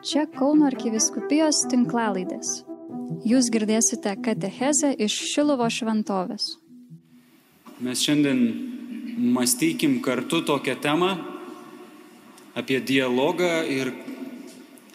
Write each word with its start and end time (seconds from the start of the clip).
Čia 0.00 0.22
Kauno 0.32 0.64
arkiviskupijos 0.64 1.58
tinklalaidės. 1.68 2.62
Jūs 3.28 3.50
girdėsite 3.52 4.14
katechezę 4.24 4.94
iš 4.96 5.12
Šilovo 5.28 5.66
šventovės. 5.68 6.54
Mes 7.84 8.00
šiandien 8.00 8.40
mąstykim 9.36 9.98
kartu 10.00 10.40
tokią 10.48 10.78
temą 10.80 11.10
apie 12.56 12.80
dialogą 12.80 13.52
ir 13.68 13.92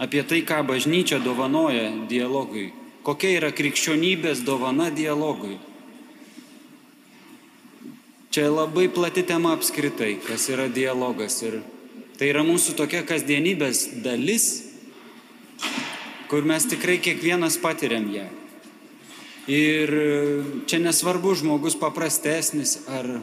apie 0.01 0.25
tai, 0.25 0.41
ką 0.41 0.63
bažnyčia 0.65 1.21
dovanoja 1.21 1.85
dialogui. 2.09 2.71
Kokia 3.05 3.37
yra 3.37 3.53
krikščionybės 3.53 4.41
dovana 4.41 4.89
dialogui. 4.89 5.59
Čia 8.33 8.49
labai 8.49 8.89
plati 8.89 9.21
tema 9.21 9.53
apskritai, 9.53 10.15
kas 10.25 10.49
yra 10.49 10.65
dialogas. 10.65 11.43
Ir 11.45 11.61
tai 12.17 12.33
yra 12.33 12.41
mūsų 12.41 12.73
tokia 12.81 13.05
kasdienybės 13.05 13.91
dalis, 14.01 14.64
kur 16.29 16.45
mes 16.47 16.65
tikrai 16.69 16.97
kiekvienas 17.03 17.57
patiriam 17.61 18.07
ją. 18.11 18.25
Ir 19.51 19.91
čia 20.65 20.79
nesvarbu 20.81 21.35
žmogus 21.37 21.75
paprastesnis 21.77 22.79
ar, 22.89 23.19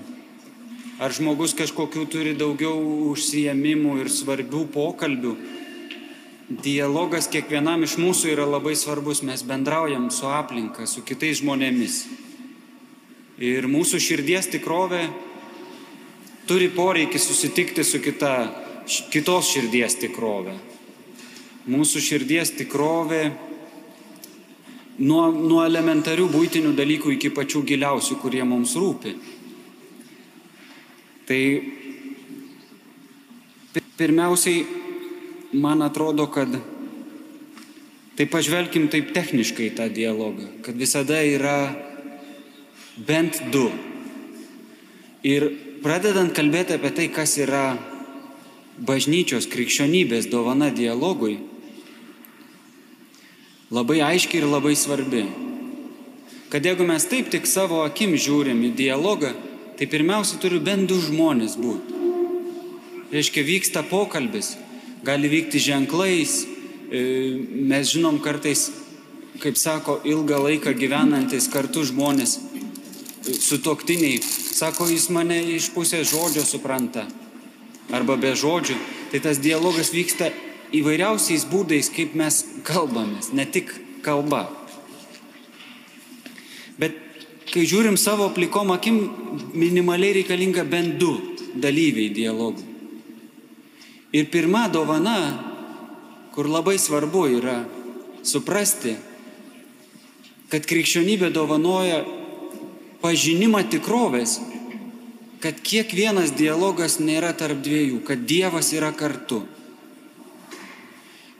ar 1.02 1.14
žmogus 1.14 1.56
kažkokių 1.58 2.04
turi 2.06 2.36
daugiau 2.38 2.78
užsijėmimų 3.10 3.96
ir 4.04 4.10
svarbių 4.12 4.62
pokalbių. 4.70 5.34
Dialogas 6.62 7.26
kiekvienam 7.32 7.82
iš 7.82 7.96
mūsų 7.98 8.34
yra 8.36 8.46
labai 8.46 8.76
svarbus, 8.78 9.24
mes 9.26 9.42
bendraujam 9.46 10.10
su 10.14 10.28
aplinka, 10.30 10.86
su 10.86 11.02
kitais 11.02 11.40
žmonėmis. 11.40 12.04
Ir 13.42 13.66
mūsų 13.66 13.98
širdies 13.98 14.50
tikrovė 14.52 15.06
turi 16.46 16.68
poreikį 16.70 17.18
susitikti 17.18 17.82
su 17.86 17.98
kita, 18.02 18.34
kitos 19.10 19.50
širdies 19.54 19.98
tikrovė. 20.02 20.54
Mūsų 21.62 22.00
širdies 22.02 22.50
tikrovė 22.58 23.28
nuo, 24.98 25.28
nuo 25.30 25.60
elementarių 25.62 26.26
būtinių 26.32 26.72
dalykų 26.74 27.14
iki 27.14 27.30
pačių 27.30 27.62
giliausių, 27.68 28.18
kurie 28.18 28.42
mums 28.42 28.74
rūpi. 28.74 29.12
Tai 31.28 31.42
pirmiausiai, 34.00 34.64
man 35.54 35.86
atrodo, 35.86 36.26
kad 36.34 36.50
tai 38.18 38.26
pažvelkim 38.26 38.90
taip 38.90 39.14
techniškai 39.14 39.70
tą 39.78 39.86
dialogą, 39.92 40.48
kad 40.66 40.74
visada 40.74 41.22
yra 41.22 41.70
bent 42.98 43.38
du. 43.54 43.68
Ir 45.22 45.46
pradedant 45.86 46.34
kalbėti 46.34 46.74
apie 46.74 46.90
tai, 46.90 47.08
kas 47.14 47.38
yra 47.38 47.78
bažnyčios 48.82 49.46
krikščionybės 49.46 50.26
dovana 50.32 50.72
dialogui, 50.74 51.38
labai 53.72 54.02
aiškiai 54.04 54.42
ir 54.42 54.50
labai 54.50 54.74
svarbi. 54.76 55.24
Kad 56.52 56.66
jeigu 56.68 56.84
mes 56.84 57.06
taip 57.08 57.30
tik 57.32 57.48
savo 57.48 57.80
akim 57.86 58.12
žiūrim 58.20 58.60
į 58.68 58.74
dialogą, 58.76 59.32
tai 59.78 59.88
pirmiausia 59.88 60.36
turi 60.40 60.60
bent 60.60 60.84
du 60.90 60.98
žmonės 61.00 61.56
būti. 61.56 62.00
Reiškia, 63.12 63.44
vyksta 63.44 63.82
pokalbis, 63.88 64.54
gali 65.04 65.28
vykti 65.32 65.60
ženklais, 65.60 66.42
mes 66.92 67.88
žinom 67.88 68.20
kartais, 68.24 68.68
kaip 69.40 69.56
sako, 69.56 69.98
ilgą 70.04 70.38
laiką 70.44 70.76
gyvenantis 70.76 71.48
kartu 71.52 71.86
žmonės 71.88 72.38
sutoktiniai, 73.22 74.20
sako, 74.22 74.88
jis 74.92 75.08
mane 75.12 75.38
iš 75.56 75.70
pusės 75.72 76.12
žodžio 76.12 76.44
supranta, 76.44 77.06
arba 77.92 78.16
be 78.20 78.32
žodžių, 78.36 78.76
tai 79.12 79.20
tas 79.24 79.40
dialogas 79.40 79.92
vyksta 79.92 80.30
įvairiausiais 80.72 81.44
būdais, 81.50 81.90
kaip 81.92 82.16
mes 82.18 82.42
kalbamės, 82.66 83.32
ne 83.36 83.46
tik 83.46 83.72
kalba. 84.04 84.46
Bet 86.80 86.96
kai 87.52 87.66
žiūrim 87.68 87.98
savo 88.00 88.30
plikom 88.34 88.72
akim, 88.74 88.98
minimaliai 89.52 90.20
reikalinga 90.20 90.64
bent 90.64 90.98
du 91.00 91.12
dalyviai 91.54 92.12
dialogų. 92.14 92.68
Ir 94.12 94.28
pirma 94.32 94.66
dovana, 94.72 95.16
kur 96.32 96.48
labai 96.48 96.78
svarbu 96.80 97.22
yra 97.38 97.62
suprasti, 98.24 98.96
kad 100.52 100.66
krikščionybė 100.68 101.30
dovanoja 101.32 102.02
pažinimą 103.00 103.64
tikrovės, 103.72 104.36
kad 105.42 105.58
kiekvienas 105.64 106.34
dialogas 106.38 107.00
nėra 107.02 107.32
tarp 107.34 107.62
dviejų, 107.64 108.02
kad 108.06 108.22
Dievas 108.28 108.70
yra 108.76 108.92
kartu. 108.94 109.42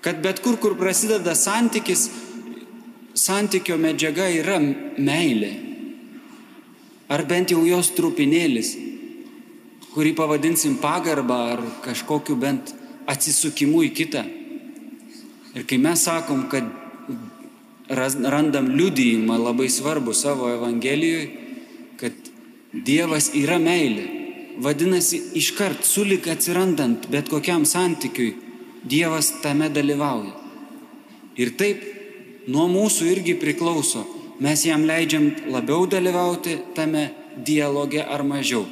Kad 0.03 0.19
bet 0.23 0.43
kur, 0.43 0.59
kur 0.59 0.75
prasideda 0.79 1.35
santykis, 1.39 2.09
santykio 3.15 3.77
medžiaga 3.79 4.27
yra 4.35 4.59
meilė. 4.59 5.53
Ar 7.13 7.23
bent 7.29 7.53
jau 7.53 7.63
jos 7.67 7.93
trupinėlis, 7.95 8.73
kurį 9.93 10.15
pavadinsim 10.17 10.79
pagarbą 10.83 11.39
ar 11.55 11.63
kažkokiu 11.85 12.39
bent 12.41 12.73
atsisukimu 13.07 13.83
į 13.89 13.93
kitą. 13.95 14.25
Ir 15.53 15.67
kai 15.69 15.79
mes 15.79 16.03
sakom, 16.03 16.47
kad 16.49 16.67
randam 17.93 18.73
liudyjimą 18.73 19.37
labai 19.39 19.69
svarbu 19.71 20.15
savo 20.17 20.49
Evangelijoje, 20.49 21.31
kad 22.01 22.13
Dievas 22.73 23.29
yra 23.37 23.59
meilė. 23.61 24.07
Vadinasi, 24.65 25.19
iškart 25.37 25.85
sulik 25.85 26.27
atsirandant 26.33 27.05
bet 27.13 27.29
kokiam 27.29 27.67
santykiui, 27.69 28.33
Dievas 28.89 29.31
tame 29.43 29.69
dalyvauja. 29.71 30.35
Ir 31.39 31.55
taip 31.57 31.83
nuo 32.51 32.67
mūsų 32.69 33.09
irgi 33.15 33.37
priklauso, 33.41 34.05
mes 34.43 34.65
jam 34.67 34.85
leidžiam 34.89 35.31
labiau 35.53 35.87
dalyvauti 35.87 36.59
tame 36.77 37.11
dialoge 37.37 38.03
ar 38.03 38.25
mažiau. 38.27 38.67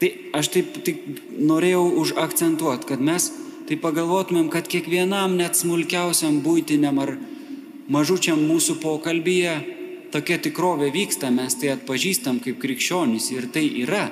Tai 0.00 0.10
aš 0.36 0.50
taip 0.52 0.80
tik 0.84 1.04
norėjau 1.40 1.84
užakcentuoti, 2.02 2.88
kad 2.88 3.00
mes 3.00 3.30
tai 3.68 3.78
pagalvotumėm, 3.80 4.50
kad 4.52 4.68
kiekvienam 4.68 5.36
net 5.38 5.56
smulkiausiam 5.58 6.42
būtiniam 6.44 7.00
ar 7.02 7.16
mažučiam 7.92 8.40
mūsų 8.44 8.78
pokalbyje 8.82 9.54
tokia 10.14 10.38
tikrovė 10.42 10.90
vyksta, 10.94 11.30
mes 11.34 11.56
tai 11.60 11.72
atpažįstam 11.74 12.40
kaip 12.44 12.60
krikščionys 12.62 13.30
ir 13.34 13.48
tai 13.52 13.64
yra 13.82 14.06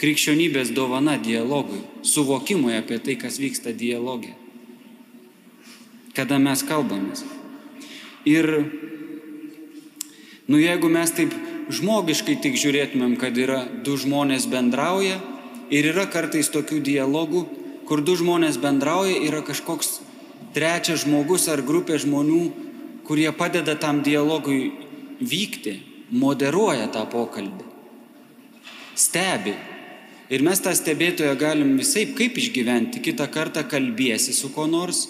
krikščionybės 0.00 0.72
dovana 0.76 1.16
dialogui, 1.20 1.80
suvokimui 2.04 2.76
apie 2.76 2.98
tai, 3.00 3.16
kas 3.20 3.40
vyksta 3.40 3.72
dialogė. 3.72 4.34
Kada 6.16 6.38
mes 6.40 6.62
kalbamės. 6.64 7.24
Ir, 8.26 8.48
nu 10.48 10.60
jeigu 10.60 10.90
mes 10.92 11.12
taip 11.16 11.34
žmogiškai 11.72 12.38
tik 12.42 12.58
žiūrėtumėm, 12.60 13.16
kad 13.20 13.36
yra 13.38 13.64
du 13.84 13.96
žmonės 14.00 14.48
bendrauja 14.50 15.20
ir 15.70 15.90
yra 15.92 16.06
kartais 16.10 16.50
tokių 16.52 16.80
dialogų, 16.84 17.44
kur 17.86 18.02
du 18.02 18.16
žmonės 18.18 18.58
bendrauja, 18.62 19.18
yra 19.28 19.42
kažkoks 19.46 20.00
trečias 20.56 21.04
žmogus 21.04 21.46
ar 21.52 21.62
grupė 21.66 22.00
žmonių, 22.02 22.42
kurie 23.06 23.28
padeda 23.36 23.76
tam 23.78 24.02
dialogui 24.02 24.72
vykti, 25.20 25.78
moderuoja 26.10 26.88
tą 26.92 27.04
pokalbį, 27.10 27.66
stebi. 28.98 29.54
Ir 30.26 30.42
mes 30.42 30.58
tą 30.58 30.72
stebėtoją 30.74 31.36
galim 31.38 31.76
visai 31.78 32.08
kaip 32.16 32.38
išgyventi, 32.40 33.02
kitą 33.04 33.28
kartą 33.30 33.62
kalbėsi 33.70 34.34
su 34.34 34.50
kuo 34.54 34.64
nors 34.66 35.04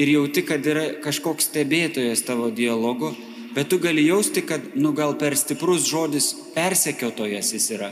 ir 0.00 0.08
jauti, 0.08 0.44
kad 0.48 0.64
yra 0.64 0.86
kažkoks 1.04 1.50
stebėtojas 1.50 2.24
tavo 2.24 2.48
dialogo, 2.48 3.10
bet 3.52 3.68
tu 3.68 3.76
gali 3.82 4.06
jausti, 4.06 4.40
kad, 4.48 4.70
nu 4.74 4.94
gal 4.96 5.18
per 5.20 5.36
stiprus 5.36 5.84
žodis 5.90 6.30
persekiotojas 6.54 7.52
jis 7.52 7.68
yra, 7.76 7.90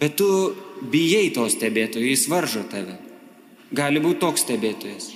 bet 0.00 0.16
tu 0.16 0.28
bijai 0.92 1.28
to 1.34 1.44
stebėtojo, 1.52 2.06
jis 2.08 2.24
varžo 2.32 2.64
tave. 2.72 2.96
Gali 3.74 4.00
būti 4.00 4.22
toks 4.22 4.46
stebėtojas. 4.46 5.10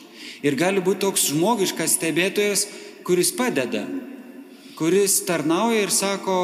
Ir 0.44 0.59
gali 0.61 0.83
būti 0.85 1.06
toks 1.06 1.31
žmogiškas 1.31 1.97
stebėtojas, 1.97 2.67
kuris 3.06 3.33
padeda, 3.33 3.87
kuris 4.77 5.23
tarnauja 5.25 5.87
ir 5.87 5.94
sako, 5.94 6.37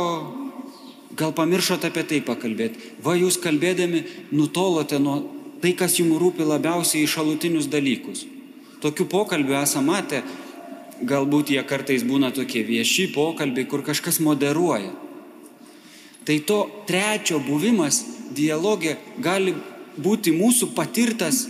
gal 1.17 1.35
pamiršote 1.37 1.91
apie 1.91 2.05
tai 2.09 2.21
pakalbėti. 2.25 2.93
Va 3.05 3.17
jūs 3.19 3.39
kalbėdami 3.43 4.05
nutolote 4.35 4.99
nuo 4.99 5.21
tai, 5.63 5.73
kas 5.79 5.99
jums 5.99 6.19
rūpi 6.21 6.47
labiausiai 6.47 7.05
į 7.05 7.11
šalutinius 7.11 7.71
dalykus. 7.73 8.27
Tokių 8.85 9.07
pokalbių 9.09 9.57
esame 9.63 9.95
matę, 9.95 10.21
galbūt 11.03 11.55
jie 11.55 11.63
kartais 11.67 12.05
būna 12.07 12.31
tokie 12.35 12.65
vieši 12.67 13.09
pokalbiai, 13.15 13.67
kur 13.71 13.85
kažkas 13.87 14.21
moderuoja. 14.21 14.93
Tai 16.25 16.37
to 16.49 16.59
trečio 16.89 17.41
buvimas 17.45 18.03
dialogė 18.35 18.97
gali 19.21 19.55
būti 20.01 20.33
mūsų 20.35 20.73
patirtas 20.77 21.45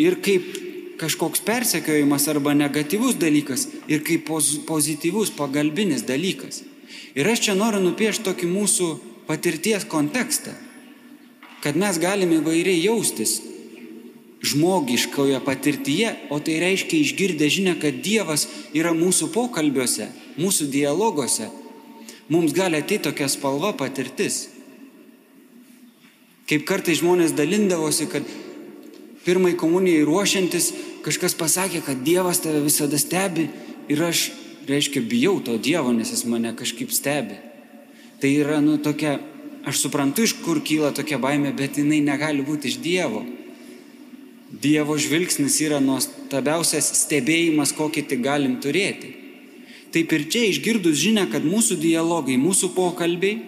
ir 0.00 0.18
kaip 0.24 0.44
kažkoks 1.00 1.42
persekiojimas 1.44 2.28
arba 2.30 2.54
negatyvus 2.54 3.16
dalykas 3.18 3.66
ir 3.90 4.04
kaip 4.06 4.28
pozityvus 4.68 5.32
pagalbinis 5.36 6.04
dalykas. 6.06 6.62
Ir 7.14 7.28
aš 7.28 7.46
čia 7.48 7.54
noriu 7.58 7.82
nupiešti 7.84 8.24
tokį 8.26 8.50
mūsų 8.50 8.88
patirties 9.28 9.86
kontekstą, 9.88 10.54
kad 11.62 11.78
mes 11.78 11.98
galime 12.02 12.40
įvairiai 12.40 12.82
jaustis 12.82 13.38
žmogiškoje 14.42 15.38
patirtyje, 15.44 16.14
o 16.30 16.40
tai 16.42 16.58
reiškia 16.58 16.98
išgirdę 16.98 17.46
žinę, 17.46 17.76
kad 17.78 18.00
Dievas 18.02 18.48
yra 18.74 18.90
mūsų 18.96 19.30
pokalbiuose, 19.34 20.08
mūsų 20.34 20.66
dialoguose, 20.72 21.46
mums 22.32 22.54
gali 22.56 22.80
ateiti 22.82 23.06
tokia 23.06 23.30
spalva 23.30 23.70
patirtis. 23.78 24.48
Kaip 26.50 26.66
kartai 26.66 26.96
žmonės 26.98 27.36
dalindavosi, 27.38 28.08
kad 28.10 28.26
pirmai 29.22 29.54
komunijai 29.54 30.02
ruošiantis 30.08 30.72
kažkas 31.06 31.38
pasakė, 31.38 31.84
kad 31.86 32.02
Dievas 32.02 32.42
tave 32.42 32.64
visada 32.66 32.98
stebi 32.98 33.46
ir 33.88 34.02
aš, 34.02 34.32
reiškia, 34.68 35.02
bijau 35.04 35.38
to 35.44 35.56
Dievo, 35.58 35.92
nes 35.94 36.10
jis 36.12 36.24
mane 36.28 36.52
kažkaip 36.56 36.92
stebi. 36.94 37.38
Tai 38.22 38.30
yra, 38.30 38.60
nu, 38.62 38.76
tokia, 38.82 39.18
aš 39.66 39.84
suprantu, 39.84 40.26
iš 40.26 40.36
kur 40.44 40.62
kyla 40.64 40.92
tokia 40.94 41.18
baimė, 41.22 41.54
bet 41.56 41.80
jinai 41.80 42.00
negali 42.04 42.44
būti 42.46 42.70
iš 42.70 42.78
Dievo. 42.82 43.24
Dievo 44.52 44.98
žvilgsnis 45.00 45.56
yra 45.64 45.80
nuostabiausias 45.80 46.90
stebėjimas, 47.02 47.72
kokį 47.74 48.04
tik 48.10 48.22
galim 48.24 48.58
turėti. 48.60 49.14
Taip 49.92 50.12
ir 50.12 50.26
čia 50.32 50.44
išgirdus 50.48 51.00
žinia, 51.00 51.26
kad 51.28 51.44
mūsų 51.44 51.76
dialogai, 51.80 52.38
mūsų 52.40 52.72
pokalbiai 52.76 53.40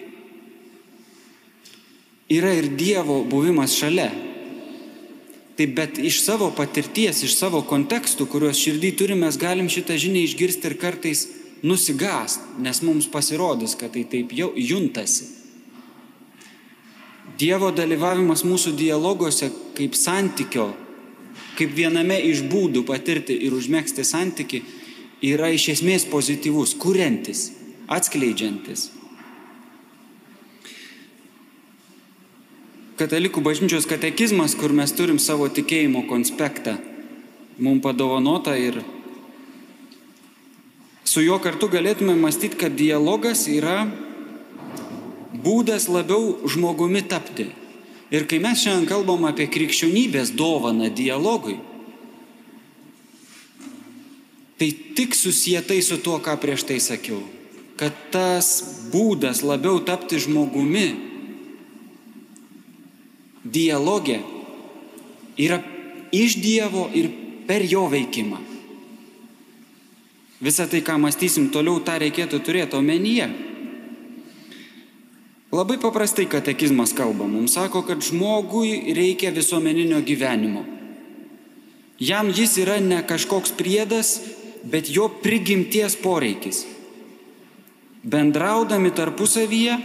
yra 2.33 2.53
ir 2.57 2.71
Dievo 2.77 3.23
buvimas 3.29 3.77
šalia. 3.77 4.11
Taip, 5.55 5.75
bet 5.77 5.99
iš 6.03 6.21
savo 6.25 6.51
patirties, 6.55 7.23
iš 7.23 7.37
savo 7.39 7.63
kontekstų, 7.63 8.27
kuriuos 8.27 8.59
širdį 8.59 8.91
turime, 8.99 9.27
mes 9.27 9.39
galim 9.39 9.71
šitą 9.71 9.95
žinią 10.01 10.25
išgirsti 10.27 10.71
ir 10.71 10.79
kartais 10.83 11.29
nusigast, 11.63 12.43
nes 12.59 12.83
mums 12.83 13.07
pasirodys, 13.11 13.77
kad 13.79 13.95
tai 13.95 14.03
taip 14.11 14.35
jau 14.35 14.51
juntasi. 14.59 15.31
Dievo 17.39 17.71
dalyvavimas 17.75 18.43
mūsų 18.47 18.75
dialoguose 18.79 19.51
kaip 19.79 19.95
santykio 19.99 20.73
kaip 21.59 21.75
viename 21.75 22.19
iš 22.31 22.45
būdų 22.51 22.85
patirti 22.89 23.37
ir 23.47 23.55
užmėgsti 23.55 24.05
santyki, 24.07 24.63
yra 25.25 25.51
iš 25.55 25.71
esmės 25.77 26.07
pozityvus, 26.11 26.75
kuriantis, 26.81 27.49
atskleidžiantis. 27.89 28.91
Katalikų 32.95 33.43
bažnyčios 33.43 33.89
katekizmas, 33.91 34.53
kur 34.55 34.71
mes 34.71 34.93
turim 34.95 35.17
savo 35.19 35.49
tikėjimo 35.51 36.05
konspektą, 36.07 36.77
mums 37.59 37.83
padovanota 37.83 38.53
ir 38.55 38.85
su 41.03 41.25
juo 41.25 41.41
kartu 41.43 41.67
galėtume 41.73 42.15
mąstyti, 42.15 42.55
kad 42.61 42.77
dialogas 42.79 43.49
yra 43.51 43.89
būdas 45.35 45.89
labiau 45.91 46.47
žmogumi 46.47 47.03
tapti. 47.11 47.49
Ir 48.15 48.29
kai 48.31 48.39
mes 48.39 48.63
šiandien 48.63 48.87
kalbam 48.87 49.27
apie 49.27 49.49
krikščionybės 49.51 50.31
dovaną 50.39 50.87
dialogui, 50.95 51.57
tai 54.55 54.69
tik 54.95 55.19
susietai 55.19 55.81
su 55.83 55.99
tuo, 55.99 56.21
ką 56.23 56.37
prieš 56.39 56.63
tai 56.69 56.79
sakiau, 56.79 57.19
kad 57.75 57.91
tas 58.15 58.53
būdas 58.95 59.43
labiau 59.43 59.83
tapti 59.83 60.23
žmogumi 60.23 61.14
dialogė 63.55 64.19
yra 65.39 65.61
iš 66.15 66.39
Dievo 66.43 66.89
ir 66.95 67.11
per 67.49 67.65
jo 67.67 67.87
veikimą. 67.91 68.41
Visą 70.45 70.67
tai, 70.69 70.83
ką 70.85 70.99
mąstysim 71.01 71.49
toliau, 71.55 71.81
tą 71.81 71.97
reikėtų 72.03 72.41
turėti 72.45 72.77
omenyje. 72.77 73.31
Labai 75.55 75.79
paprastai 75.79 76.27
katekizmas 76.27 76.93
kalba, 76.97 77.29
mums 77.31 77.55
sako, 77.55 77.85
kad 77.87 78.03
žmogui 78.03 78.93
reikia 78.97 79.31
visuomeninio 79.33 80.03
gyvenimo. 80.03 80.65
Jam 82.03 82.33
jis 82.35 82.57
yra 82.59 82.81
ne 82.83 82.99
kažkoks 83.07 83.55
priedas, 83.55 84.19
bet 84.67 84.91
jo 84.91 85.07
prigimties 85.23 85.95
poreikis. 86.03 86.65
Bendraudami 88.03 88.91
tarpusavyje, 88.93 89.79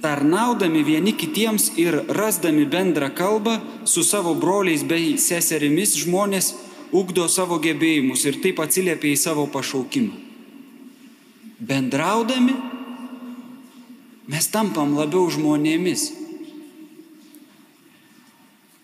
tarnaudami 0.00 0.82
vieni 0.82 1.12
kitiems 1.12 1.72
ir 1.76 1.94
rasdami 2.08 2.64
bendrą 2.64 3.10
kalbą 3.14 3.60
su 3.84 4.02
savo 4.04 4.34
broliais 4.34 4.82
bei 4.82 5.16
seserimis 5.18 5.96
žmonės 6.04 6.54
ugdo 6.92 7.28
savo 7.28 7.60
gebėjimus 7.62 8.24
ir 8.26 8.40
taip 8.42 8.60
atsiliepia 8.64 9.12
į 9.12 9.18
savo 9.20 9.46
pašaukimą. 9.52 10.16
Bendraudami 11.60 12.56
mes 14.30 14.48
tampam 14.48 14.96
labiau 14.96 15.28
žmonėmis. 15.30 16.08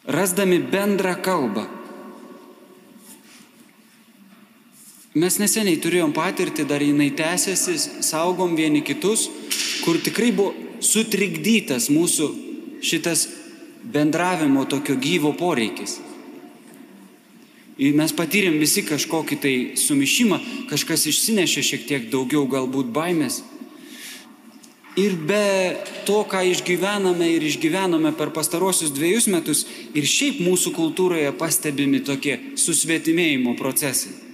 Rasdami 0.07 0.61
bendrą 0.71 1.17
kalbą. 1.19 1.65
Mes 5.17 5.39
neseniai 5.41 5.81
turėjom 5.81 6.13
patirtį, 6.13 6.67
dar 6.69 6.85
jinai 6.85 7.09
tęsiasi, 7.17 8.05
saugom 8.05 8.53
vieni 8.55 8.85
kitus, 8.85 9.31
kur 9.83 9.97
tikrai 10.05 10.29
buvo 10.37 10.66
sutrikdytas 10.85 11.91
mūsų 11.93 12.29
šitas 12.85 13.27
bendravimo 13.87 14.67
tokio 14.69 14.97
gyvo 15.01 15.33
poreikis. 15.37 16.01
Ir 17.77 17.93
mes 17.97 18.13
patyrėm 18.17 18.57
visi 18.57 18.87
kažkokį 18.87 19.37
tai 19.41 19.55
sumišimą, 19.77 20.39
kažkas 20.71 21.05
išsinešė 21.11 21.65
šiek 21.71 21.85
tiek 21.89 22.09
daugiau 22.13 22.47
galbūt 22.49 22.89
baimės, 22.95 23.43
Ir 24.97 25.13
be 25.29 25.77
to, 26.09 26.23
ką 26.25 26.41
išgyvename 26.49 27.27
ir 27.35 27.45
išgyvenome 27.45 28.15
per 28.17 28.31
pastarosius 28.33 28.95
dviejus 28.97 29.27
metus, 29.29 29.67
ir 29.93 30.09
šiaip 30.09 30.41
mūsų 30.41 30.73
kultūroje 30.73 31.35
pastebimi 31.37 32.01
tokie 32.01 32.39
susvetimėjimo 32.57 33.53
procesai. 33.61 34.26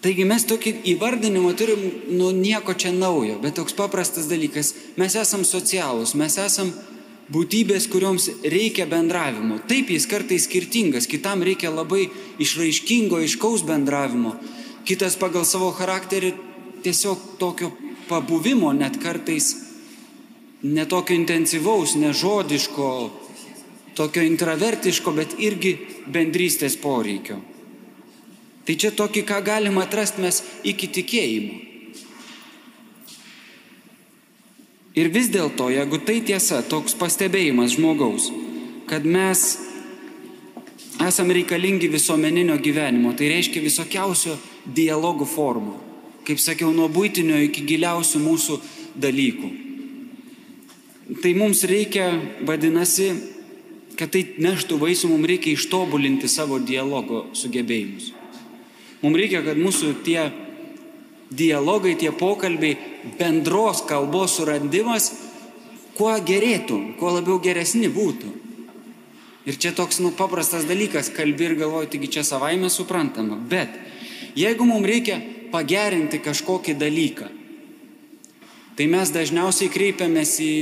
Taigi 0.00 0.24
mes 0.24 0.46
tokį 0.48 0.78
įvardinimą 0.94 1.50
turim, 1.60 1.80
nu 2.16 2.30
nieko 2.32 2.72
čia 2.72 2.88
naujo, 2.94 3.36
bet 3.42 3.58
toks 3.58 3.76
paprastas 3.76 4.30
dalykas. 4.30 4.72
Mes 4.96 5.16
esam 5.20 5.44
socialūs, 5.44 6.14
mes 6.16 6.38
esam 6.40 6.70
būtybės, 7.30 7.84
kurioms 7.92 8.30
reikia 8.40 8.86
bendravimo. 8.88 9.58
Taip 9.68 9.92
jis 9.92 10.08
kartais 10.08 10.46
skirtingas, 10.48 11.08
kitam 11.10 11.44
reikia 11.44 11.68
labai 11.68 12.08
išraiškingo, 12.40 13.20
iškaus 13.26 13.66
bendravimo. 13.68 14.38
Kitas 14.88 15.18
pagal 15.20 15.44
savo 15.44 15.68
charakterį 15.76 16.32
tiesiog 16.80 17.36
tokio 17.38 17.68
pabuvimo, 18.08 18.72
net 18.72 18.96
kartais 19.04 19.52
netokio 20.64 21.16
intensyvaus, 21.20 21.92
nežodiško, 22.00 22.88
tokio 24.00 24.24
intravertiško, 24.24 25.12
bet 25.12 25.36
irgi 25.44 25.76
bendrystės 26.08 26.80
poreikio. 26.80 27.42
Tai 28.70 28.76
čia 28.78 28.92
tokį, 28.94 29.24
ką 29.26 29.40
galima 29.42 29.82
atrasti 29.82 30.22
mes 30.22 30.38
iki 30.62 30.86
tikėjimo. 30.86 31.58
Ir 34.94 35.10
vis 35.10 35.26
dėlto, 35.34 35.66
jeigu 35.74 35.98
tai 36.06 36.20
tiesa, 36.22 36.62
toks 36.62 36.94
pastebėjimas 36.98 37.74
žmogaus, 37.74 38.30
kad 38.86 39.02
mes 39.02 39.58
esam 41.02 41.34
reikalingi 41.34 41.90
visuomeninio 41.90 42.58
gyvenimo, 42.62 43.10
tai 43.18 43.34
reiškia 43.34 43.66
visokiausio 43.66 44.38
dialogų 44.70 45.26
formų 45.34 45.78
kaip 46.30 46.38
sakiau, 46.38 46.70
nuo 46.74 46.86
būtinio 46.92 47.40
iki 47.46 47.64
giliausių 47.66 48.20
mūsų 48.22 48.60
dalykų. 49.00 49.50
Tai 51.24 51.32
mums 51.34 51.64
reikia, 51.66 52.12
vadinasi, 52.46 53.10
kad 53.98 54.12
tai 54.14 54.22
neštų 54.38 54.78
vaisių, 54.78 55.10
mums 55.10 55.30
reikia 55.32 55.56
ištobulinti 55.56 56.30
savo 56.30 56.60
dialogo 56.62 57.26
sugebėjimus. 57.34 58.12
Mums 59.00 59.16
reikia, 59.16 59.40
kad 59.44 59.56
mūsų 59.56 59.94
tie 60.04 60.28
dialogai, 61.30 61.94
tie 61.96 62.10
pokalbiai, 62.12 62.76
bendros 63.18 63.84
kalbos 63.88 64.36
surandimas, 64.36 65.10
kuo 65.96 66.12
gerėtų, 66.26 66.98
kuo 67.00 67.14
labiau 67.16 67.38
geresni 67.42 67.88
būtų. 67.92 68.32
Ir 69.48 69.56
čia 69.56 69.72
toks, 69.72 70.02
nu, 70.04 70.12
paprastas 70.12 70.66
dalykas, 70.68 71.08
kalbi 71.14 71.48
ir 71.48 71.56
galvoji, 71.58 71.88
taigi 71.94 72.10
čia 72.18 72.24
savaime 72.26 72.68
suprantama. 72.68 73.38
Bet 73.40 73.72
jeigu 74.36 74.66
mums 74.68 74.86
reikia 74.86 75.16
pagerinti 75.50 76.20
kažkokį 76.22 76.76
dalyką. 76.78 77.30
Tai 78.76 78.86
mes 78.88 79.12
dažniausiai 79.12 79.72
kreipiamės 79.72 80.36
į, 80.44 80.52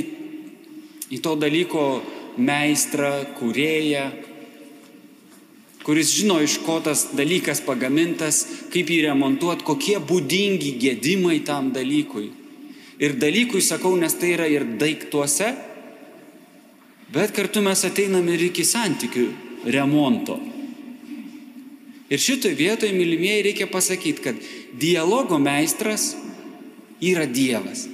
į 1.14 1.18
to 1.22 1.34
dalyko 1.38 1.84
meistrą, 2.38 3.12
kurėją, 3.38 4.06
kuris 5.88 6.10
žino, 6.12 6.34
iš 6.44 6.58
ko 6.66 6.82
tas 6.84 7.06
dalykas 7.16 7.62
pagamintas, 7.64 8.42
kaip 8.68 8.90
jį 8.92 9.06
remontuoti, 9.06 9.64
kokie 9.64 9.94
būdingi 10.04 10.74
gedimai 10.76 11.38
tam 11.48 11.70
dalykui. 11.72 12.26
Ir 13.00 13.14
dalykui 13.16 13.62
sakau, 13.64 13.94
nes 13.96 14.12
tai 14.20 14.34
yra 14.34 14.50
ir 14.52 14.66
daiktuose, 14.76 15.48
bet 17.08 17.32
kartu 17.32 17.64
mes 17.64 17.86
ateinam 17.88 18.28
ir 18.28 18.44
iki 18.50 18.66
santykių 18.68 19.24
remonto. 19.72 20.36
Ir 22.12 22.20
šitoje 22.20 22.60
vietoje, 22.60 22.92
mylimieji, 22.92 23.48
reikia 23.48 23.72
pasakyti, 23.72 24.26
kad 24.28 24.44
dialogo 24.76 25.40
meistras 25.40 26.10
yra 27.00 27.24
Dievas. 27.24 27.88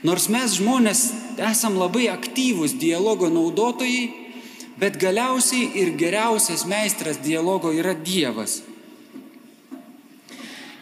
Nors 0.00 0.32
mes 0.32 0.56
žmonės 0.56 1.06
esam 1.52 1.76
labai 1.76 2.08
aktyvūs 2.16 2.78
dialogo 2.80 3.28
naudotojai, 3.28 4.23
bet 4.80 4.98
galiausiai 5.00 5.70
ir 5.80 5.94
geriausias 5.98 6.64
meistras 6.66 7.20
dialogo 7.22 7.72
yra 7.72 7.94
Dievas. 7.94 8.62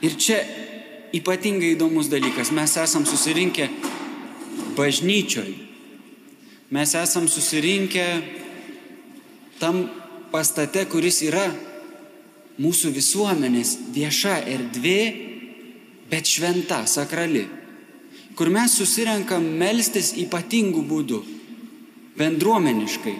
Ir 0.02 0.16
čia 0.18 0.40
ypatingai 1.14 1.74
įdomus 1.76 2.08
dalykas. 2.10 2.50
Mes 2.50 2.76
esam 2.80 3.04
susirinkę 3.06 3.68
bažnyčioj. 4.76 5.52
Mes 6.72 6.94
esam 6.96 7.28
susirinkę 7.28 8.06
tam 9.60 9.84
pastate, 10.32 10.86
kuris 10.88 11.20
yra 11.22 11.44
mūsų 12.62 12.92
visuomenės 12.96 13.76
vieša 13.92 14.38
erdvė, 14.48 15.00
bet 16.10 16.28
šventa, 16.28 16.82
sakrali, 16.88 17.44
kur 18.36 18.50
mes 18.52 18.74
susirenkam 18.76 19.44
melstis 19.60 20.12
ypatingų 20.20 20.82
būdų, 20.88 21.20
bendruomeniškai, 22.18 23.14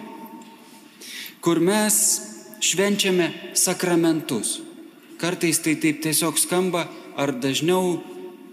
kur 1.43 1.59
mes 1.61 1.95
švenčiame 2.63 3.55
sakramentus. 3.59 4.61
Kartais 5.19 5.59
tai 5.63 5.75
taip 5.83 6.01
tiesiog 6.03 6.39
skamba, 6.39 6.87
ar 7.19 7.35
dažniau 7.43 7.99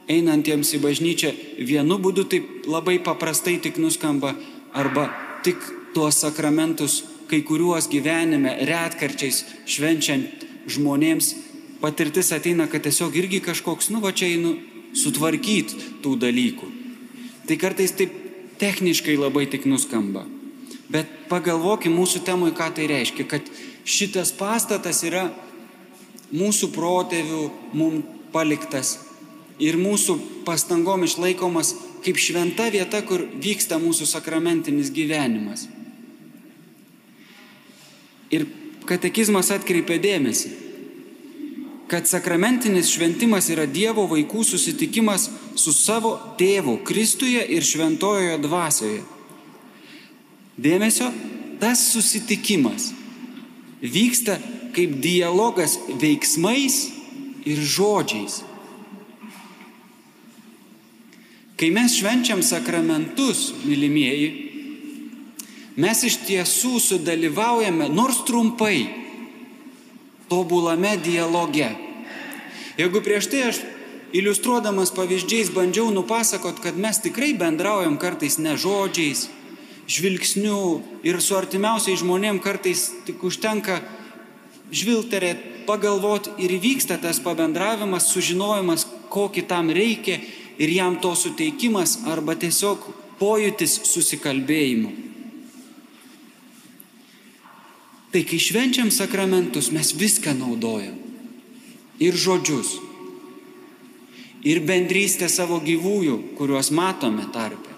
einantiems 0.10 0.74
į 0.74 0.82
bažnyčią 0.82 1.32
vienu 1.70 2.00
būdu 2.02 2.26
taip 2.30 2.66
labai 2.70 2.98
paprastai 3.06 3.60
tik 3.62 3.78
nuskamba, 3.78 4.34
arba 4.74 5.10
tik 5.46 5.62
tuos 5.94 6.18
sakramentus 6.22 7.04
kai 7.30 7.44
kuriuos 7.46 7.88
gyvenime 7.94 8.56
retkarčiais 8.66 9.44
švenčiant 9.70 10.46
žmonėms 10.70 11.30
patirtis 11.82 12.34
ateina, 12.34 12.68
kad 12.68 12.84
tiesiog 12.84 13.16
irgi 13.22 13.40
kažkoks, 13.46 13.92
nu 13.94 14.02
va 14.02 14.12
čia 14.12 14.34
einu 14.34 14.58
sutvarkyti 14.98 16.02
tų 16.04 16.18
dalykų. 16.26 16.74
Tai 17.46 17.58
kartais 17.62 17.94
taip 17.98 18.14
techniškai 18.62 19.16
labai 19.18 19.46
tik 19.50 19.70
nuskamba. 19.70 20.26
Bet 20.90 21.10
pagalvokim 21.30 21.94
mūsų 21.94 22.24
temui, 22.26 22.54
ką 22.56 22.72
tai 22.74 22.88
reiškia, 22.90 23.28
kad 23.30 23.46
šitas 23.86 24.32
pastatas 24.34 25.04
yra 25.06 25.28
mūsų 26.34 26.72
protėvių 26.74 27.44
mums 27.78 28.16
paliktas 28.34 28.98
ir 29.60 29.78
mūsų 29.80 30.16
pastangom 30.48 31.04
išlaikomas 31.06 31.74
kaip 32.06 32.20
šventa 32.22 32.70
vieta, 32.72 33.02
kur 33.04 33.26
vyksta 33.44 33.80
mūsų 33.82 34.08
sakramentinis 34.08 34.92
gyvenimas. 34.96 35.68
Ir 38.30 38.46
katekizmas 38.88 39.50
atkreipia 39.52 39.98
dėmesį, 40.02 40.52
kad 41.90 42.08
sakramentinis 42.08 42.92
šventimas 42.94 43.50
yra 43.50 43.66
Dievo 43.66 44.06
vaikų 44.08 44.46
susitikimas 44.46 45.28
su 45.58 45.74
savo 45.74 46.14
tėvu 46.38 46.78
Kristuje 46.86 47.42
ir 47.58 47.66
šventojoje 47.66 48.38
dvasioje. 48.46 49.02
Dėmesio, 50.60 51.08
tas 51.62 51.82
susitikimas 51.94 52.90
vyksta 53.80 54.40
kaip 54.76 55.00
dialogas 55.04 55.78
veiksmais 56.02 56.90
ir 57.48 57.60
žodžiais. 57.64 58.42
Kai 61.60 61.72
mes 61.76 61.96
švenčiam 62.00 62.40
sakramentus, 62.44 63.50
mylimieji, 63.68 64.30
mes 65.80 66.04
iš 66.08 66.22
tiesų 66.28 66.80
sudalyvaujame 66.80 67.90
nors 67.92 68.22
trumpai 68.28 68.88
tobulame 70.32 70.96
dialoge. 71.04 71.68
Jeigu 72.80 73.02
prieš 73.04 73.28
tai 73.32 73.44
aš 73.50 73.60
iliustruodamas 74.16 74.94
pavyzdžiais 74.96 75.52
bandžiau 75.52 75.92
nupasakot, 75.92 76.62
kad 76.64 76.80
mes 76.80 77.02
tikrai 77.04 77.34
bendraujam 77.36 78.00
kartais 78.00 78.40
ne 78.40 78.56
žodžiais, 78.56 79.28
žvilgsniu 79.90 80.82
ir 81.04 81.18
su 81.22 81.34
artimiausiai 81.38 81.98
žmonėm 81.98 82.38
kartais 82.44 82.90
tik 83.08 83.24
užtenka 83.26 83.80
žvilgterėti, 84.70 85.66
pagalvoti 85.66 86.36
ir 86.46 86.54
vyksta 86.62 87.00
tas 87.02 87.20
pabendravimas, 87.22 88.12
sužinojimas, 88.14 88.86
ko 89.10 89.28
kitam 89.34 89.72
reikia 89.74 90.20
ir 90.62 90.70
jam 90.70 91.00
to 91.02 91.16
suteikimas 91.18 92.04
arba 92.10 92.38
tiesiog 92.38 92.86
pojūtis 93.20 93.80
susikalbėjimu. 93.90 94.92
Tai 98.10 98.22
kai 98.26 98.40
švenčiam 98.42 98.90
sakramentus, 98.94 99.70
mes 99.74 99.94
viską 99.94 100.34
naudojam. 100.38 100.96
Ir 102.02 102.16
žodžius. 102.18 102.78
Ir 104.50 104.64
bendrystę 104.66 105.28
savo 105.30 105.60
gyvųjų, 105.62 106.16
kuriuos 106.38 106.72
matome 106.74 107.28
tarpe. 107.34 107.76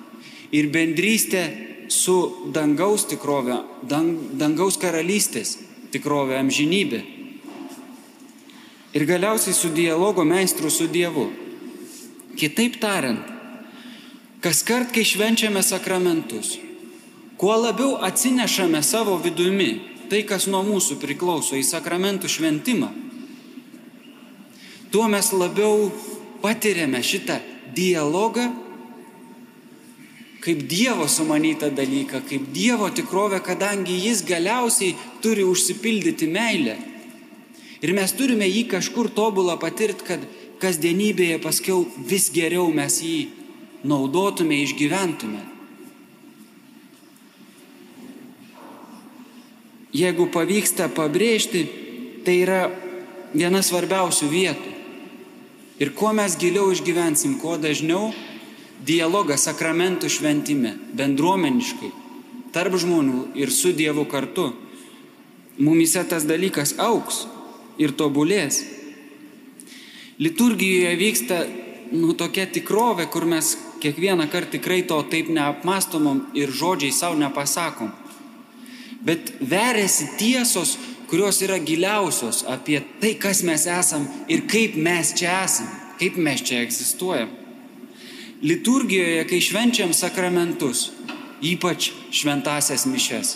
Ir 0.55 0.69
bendrystę 0.71 1.70
su 1.91 2.15
dangaus 2.55 3.03
tikrovė, 3.09 3.57
dang, 3.83 4.31
dangaus 4.39 4.77
karalystės 4.79 5.57
tikrovė, 5.91 6.37
amžinybė. 6.39 7.01
Ir 8.95 9.05
galiausiai 9.07 9.55
su 9.55 9.71
dialogo 9.75 10.23
meistru 10.27 10.71
su 10.71 10.87
Dievu. 10.91 11.29
Kitaip 12.39 12.77
tariant, 12.79 13.27
kas 14.43 14.63
kart, 14.67 14.91
kai 14.95 15.03
švenčiame 15.07 15.63
sakramentus, 15.63 16.57
kuo 17.39 17.55
labiau 17.59 17.97
atsinešame 18.07 18.81
savo 18.83 19.17
vidumi 19.19 19.71
tai, 20.11 20.23
kas 20.27 20.47
nuo 20.51 20.63
mūsų 20.67 20.97
priklauso 20.99 21.55
į 21.59 21.63
sakramentų 21.67 22.31
šventimą, 22.31 22.89
tuo 24.91 25.07
mes 25.11 25.31
labiau 25.35 25.91
patiriame 26.43 26.99
šitą 27.03 27.39
dialogą 27.75 28.49
kaip 30.41 30.63
Dievo 30.67 31.07
sumanytą 31.07 31.69
dalyką, 31.69 32.23
kaip 32.29 32.49
Dievo 32.53 32.89
tikrovę, 32.89 33.39
kadangi 33.45 33.99
jis 34.01 34.23
galiausiai 34.25 34.95
turi 35.21 35.45
užsipildyti 35.45 36.27
meilę. 36.27 36.77
Ir 37.81 37.93
mes 37.97 38.13
turime 38.13 38.47
jį 38.49 38.65
kažkur 38.69 39.09
tobulą 39.13 39.57
patirti, 39.61 40.05
kad 40.05 40.25
kasdienybėje 40.61 41.37
paskiau 41.41 41.85
vis 42.09 42.29
geriau 42.33 42.69
mes 42.73 42.99
jį 43.01 43.29
naudotume, 43.85 44.57
išgyventume. 44.65 45.41
Jeigu 49.91 50.29
pavyksta 50.31 50.87
pabrėžti, 50.93 51.65
tai 52.25 52.37
yra 52.45 52.61
viena 53.33 53.61
svarbiausių 53.65 54.29
vietų. 54.31 54.75
Ir 55.81 55.91
kuo 55.97 56.13
mes 56.13 56.37
giliau 56.37 56.69
išgyvensim, 56.71 57.39
kuo 57.41 57.57
dažniau, 57.57 58.11
dialogą 58.85 59.37
sakramentų 59.37 60.09
šventime, 60.09 60.75
bendruomeniškai, 60.97 61.91
tarp 62.53 62.75
žmonių 62.81 63.31
ir 63.39 63.51
su 63.53 63.71
Dievu 63.75 64.05
kartu, 64.09 64.51
mumise 65.61 66.03
tas 66.09 66.25
dalykas 66.27 66.75
auks 66.81 67.25
ir 67.81 67.93
tobulės. 67.97 68.61
Liturgijoje 70.21 70.95
vyksta 70.99 71.41
nu, 71.91 72.13
tokia 72.17 72.45
tikrovė, 72.49 73.07
kur 73.11 73.25
mes 73.25 73.55
kiekvieną 73.81 74.27
kartą 74.29 74.57
tikrai 74.57 74.83
to 74.87 74.99
taip 75.09 75.31
neapmastomom 75.33 76.27
ir 76.37 76.53
žodžiai 76.53 76.93
savo 76.93 77.17
nepasakom. 77.19 77.91
Bet 79.01 79.33
veriasi 79.41 80.11
tiesos, 80.19 80.75
kurios 81.09 81.41
yra 81.41 81.57
giliausios 81.57 82.43
apie 82.47 82.83
tai, 83.01 83.15
kas 83.17 83.41
mes 83.43 83.65
esam 83.65 84.05
ir 84.29 84.45
kaip 84.51 84.77
mes 84.77 85.15
čia 85.17 85.41
esam, 85.47 85.69
kaip 85.99 86.19
mes 86.21 86.43
čia 86.45 86.61
egzistuojam. 86.61 87.40
Liturgijoje, 88.41 89.27
kai 89.29 89.41
švenčiam 89.41 89.93
sakramentus, 89.93 90.89
ypač 91.45 91.91
šventasias 92.09 92.87
mišes, 92.89 93.35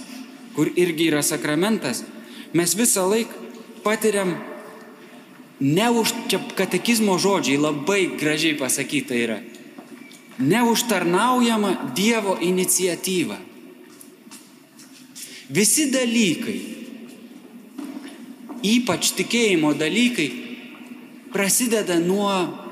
kur 0.55 0.71
irgi 0.75 1.12
yra 1.12 1.21
sakramentas, 1.21 2.01
mes 2.53 2.74
visą 2.74 3.05
laiką 3.12 3.43
patiriam 3.85 4.33
ne 5.59 5.89
už, 5.91 6.13
čia 6.31 6.39
katekizmo 6.57 7.19
žodžiai 7.21 7.62
labai 7.62 8.17
gražiai 8.17 8.57
pasakyta 8.57 9.13
yra, 9.15 9.39
neužtarnaujama 10.41 11.93
Dievo 11.95 12.38
iniciatyva. 12.41 13.38
Visi 15.53 15.91
dalykai, 15.93 16.57
ypač 18.65 19.13
tikėjimo 19.21 19.75
dalykai, 19.77 20.29
prasideda 21.29 22.01
nuo 22.01 22.64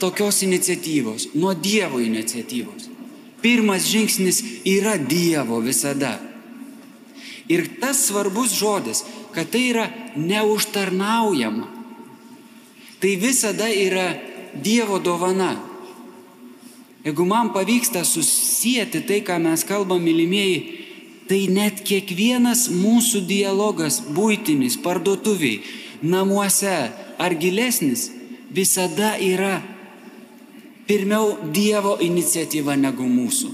tokios 0.00 0.42
iniciatyvos, 0.42 1.28
nuo 1.34 1.54
Dievo 1.54 2.00
iniciatyvos. 2.00 2.88
Pirmas 3.42 3.86
žingsnis 3.88 4.42
yra 4.64 4.96
Dievo 4.96 5.60
visada. 5.60 6.18
Ir 7.48 7.66
tas 7.80 8.06
svarbus 8.06 8.54
žodis, 8.58 9.04
kad 9.34 9.50
tai 9.50 9.70
yra 9.72 9.86
neužtarnaujama. 10.16 11.68
Tai 13.00 13.16
visada 13.16 13.68
yra 13.68 14.14
Dievo 14.54 14.98
dovana. 14.98 15.56
Jeigu 17.04 17.24
man 17.24 17.52
pavyksta 17.52 18.04
susijęti 18.04 19.00
tai, 19.08 19.22
ką 19.24 19.38
mes 19.40 19.64
kalbam, 19.64 20.02
mylimieji, 20.04 20.58
tai 21.28 21.46
net 21.48 21.80
kiekvienas 21.86 22.66
mūsų 22.68 23.22
dialogas 23.24 24.00
būtinis, 24.12 24.76
parduotuviai, 24.84 25.62
namuose 26.02 26.90
ar 27.16 27.36
gilesnis, 27.40 28.10
visada 28.52 29.14
yra 29.16 29.62
pirmiau 30.90 31.36
Dievo 31.54 31.92
iniciatyva 32.02 32.74
negu 32.74 33.04
mūsų. 33.06 33.48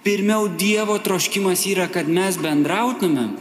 Pirmiau 0.00 0.46
Dievo 0.48 0.96
troškimas 1.04 1.66
yra, 1.68 1.84
kad 1.92 2.08
mes 2.08 2.38
bendrautumėm, 2.40 3.34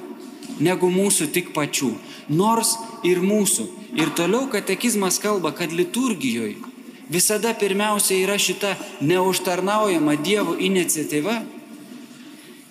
negu 0.60 0.90
mūsų 0.92 1.30
tik 1.32 1.54
pačių. 1.56 1.94
Nors 2.28 2.74
ir 3.08 3.24
mūsų. 3.24 3.70
Ir 3.96 4.12
toliau 4.20 4.50
katekizmas 4.52 5.22
kalba, 5.24 5.54
kad 5.56 5.72
liturgijoje 5.72 6.60
visada 7.12 7.56
pirmiausia 7.56 8.20
yra 8.20 8.36
šita 8.36 8.76
neužtarnaujama 9.08 10.20
Dievo 10.20 10.60
iniciatyva. 10.60 11.40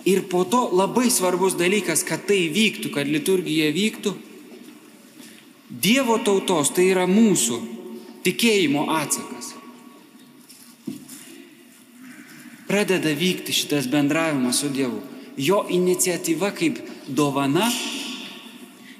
Ir 0.04 0.26
po 0.28 0.44
to 0.44 0.66
labai 0.76 1.08
svarbus 1.08 1.56
dalykas, 1.56 2.04
kad 2.04 2.28
tai 2.28 2.46
vyktų, 2.52 2.92
kad 2.92 3.08
liturgija 3.08 3.72
vyktų. 3.72 4.16
Dievo 5.70 6.20
tautos 6.20 6.72
tai 6.76 6.90
yra 6.92 7.08
mūsų 7.08 7.79
tikėjimo 8.26 8.86
atsakas. 8.92 9.54
Pradeda 12.70 13.10
vykti 13.18 13.54
šitas 13.54 13.88
bendravimas 13.90 14.60
su 14.62 14.70
Dievu. 14.70 15.00
Jo 15.40 15.64
iniciatyva 15.72 16.52
kaip 16.54 16.78
dovana 17.08 17.66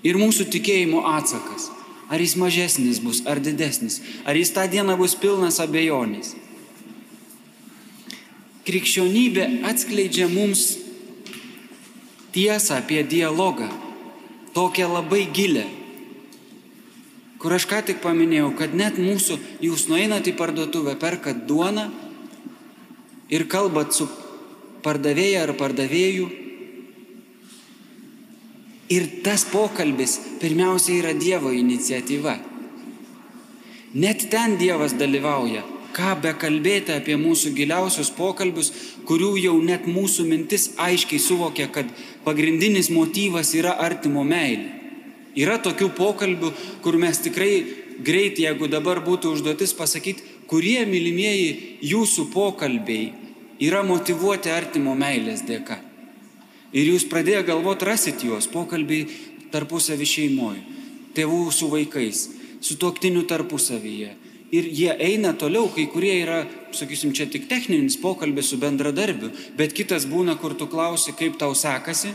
ir 0.03 0.19
mūsų 0.19 0.49
tikėjimo 0.50 1.05
atsakas. 1.07 1.69
Ar 2.11 2.19
jis 2.19 2.35
mažesnis 2.35 2.99
bus, 2.99 3.21
ar 3.23 3.39
didesnis, 3.39 4.00
ar 4.27 4.35
jis 4.35 4.50
tą 4.50 4.65
dieną 4.67 4.97
bus 4.99 5.15
pilnas 5.15 5.61
abejonės. 5.62 6.33
Krikščionybė 8.67 9.62
atskleidžia 9.71 10.27
mums 10.31 10.73
tiesą 12.35 12.81
apie 12.81 13.05
dialogą, 13.07 13.69
tokią 14.55 14.91
labai 14.91 15.29
gilę, 15.31 15.69
kur 17.41 17.57
aš 17.57 17.67
ką 17.71 17.81
tik 17.89 18.03
paminėjau, 18.05 18.53
kad 18.59 18.77
net 18.77 19.01
mūsų, 19.01 19.39
jūs 19.65 19.89
nueinat 19.89 20.29
į 20.29 20.37
parduotuvę, 20.37 20.99
perkat 21.01 21.47
duoną 21.49 21.89
ir 23.33 23.49
kalbat 23.49 23.97
su 23.97 24.09
pardavėja 24.85 25.47
ar 25.47 25.57
pardavėju 25.57 26.29
Ir 28.91 29.05
tas 29.23 29.45
pokalbis 29.47 30.17
pirmiausia 30.43 30.97
yra 30.99 31.13
Dievo 31.15 31.53
iniciatyva. 31.55 32.33
Net 33.95 34.25
ten 34.33 34.57
Dievas 34.59 34.97
dalyvauja. 34.99 35.63
Ką 35.95 36.17
be 36.23 36.33
kalbėti 36.35 36.97
apie 36.97 37.15
mūsų 37.19 37.53
giliausius 37.55 38.11
pokalbius, 38.15 38.73
kurių 39.07 39.31
jau 39.45 39.55
net 39.63 39.87
mūsų 39.87 40.27
mintis 40.27 40.69
aiškiai 40.79 41.23
suvokia, 41.23 41.69
kad 41.71 41.87
pagrindinis 42.27 42.91
motyvas 42.95 43.55
yra 43.59 43.77
artimo 43.79 44.27
meilė. 44.27 44.80
Yra 45.39 45.61
tokių 45.63 45.93
pokalbių, 45.95 46.51
kur 46.83 46.99
mes 46.99 47.21
tikrai 47.23 47.53
greit, 48.03 48.41
jeigu 48.41 48.69
dabar 48.71 49.03
būtų 49.05 49.35
užduotis 49.37 49.75
pasakyti, 49.79 50.25
kurie 50.51 50.83
mylimieji 50.89 51.79
jūsų 51.87 52.31
pokalbiai 52.33 53.13
yra 53.63 53.85
motivuoti 53.87 54.51
artimo 54.51 54.97
meilės 54.99 55.45
dėka. 55.47 55.79
Ir 56.75 56.93
jūs 56.93 57.07
pradėję 57.11 57.45
galvoti, 57.47 57.87
rasit 57.87 58.25
juos, 58.25 58.49
pokalbiai 58.51 59.07
tarpusavį 59.51 60.07
šeimoje, 60.07 60.65
tėvų 61.15 61.45
su 61.55 61.71
vaikais, 61.71 62.27
su 62.63 62.77
tuoktiniu 62.79 63.25
tarpusavyje. 63.31 64.17
Ir 64.51 64.67
jie 64.67 64.91
eina 64.99 65.31
toliau, 65.39 65.69
kai 65.71 65.87
kurie 65.91 66.17
yra, 66.25 66.41
sakysim, 66.75 67.13
čia 67.15 67.29
tik 67.31 67.47
techninis 67.51 67.99
pokalbis 68.03 68.51
su 68.51 68.59
bendradarbiu, 68.59 69.31
bet 69.59 69.75
kitas 69.75 70.09
būna, 70.11 70.35
kur 70.43 70.57
tu 70.59 70.67
klausi, 70.71 71.15
kaip 71.15 71.39
tau 71.39 71.55
sekasi 71.55 72.11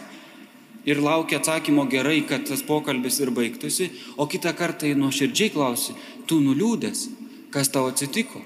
ir 0.86 1.02
laukia 1.02 1.40
atsakymo 1.42 1.88
gerai, 1.90 2.22
kad 2.30 2.46
tas 2.48 2.62
pokalbis 2.66 3.20
ir 3.20 3.32
baigtųsi, 3.36 3.90
o 4.18 4.28
kitą 4.30 4.54
kartą 4.58 4.92
nuoširdžiai 4.96 5.54
klausi, 5.54 5.96
tu 6.30 6.42
nuliūdęs, 6.44 7.08
kas 7.54 7.72
tau 7.74 7.90
atsitiko. 7.90 8.42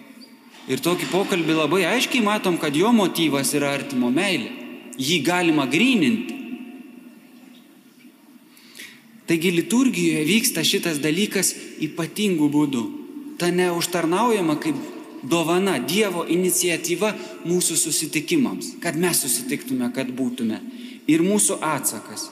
Ir 0.69 0.81
tokį 0.85 1.09
pokalbį 1.11 1.55
labai 1.63 1.83
aiškiai 1.89 2.23
matom, 2.23 2.59
kad 2.61 2.75
jo 2.75 2.91
motyvas 2.93 3.55
yra 3.57 3.73
artimo 3.73 4.11
meilė 4.13 4.59
jį 4.99 5.21
galima 5.23 5.65
gryninti. 5.71 6.35
Taigi 9.29 9.51
liturgijoje 9.53 10.23
vyksta 10.25 10.63
šitas 10.65 10.97
dalykas 11.03 11.53
ypatingų 11.85 12.47
būdų. 12.49 12.85
Ta 13.39 13.51
neužtarnaujama 13.53 14.57
kaip 14.59 14.79
dovana, 15.23 15.77
Dievo 15.79 16.25
iniciatyva 16.27 17.13
mūsų 17.45 17.77
susitikimams, 17.77 18.73
kad 18.83 18.97
mes 18.99 19.21
susitiktume, 19.21 19.91
kad 19.95 20.09
būtume. 20.15 20.59
Ir 21.09 21.23
mūsų 21.25 21.57
atsakas. 21.65 22.29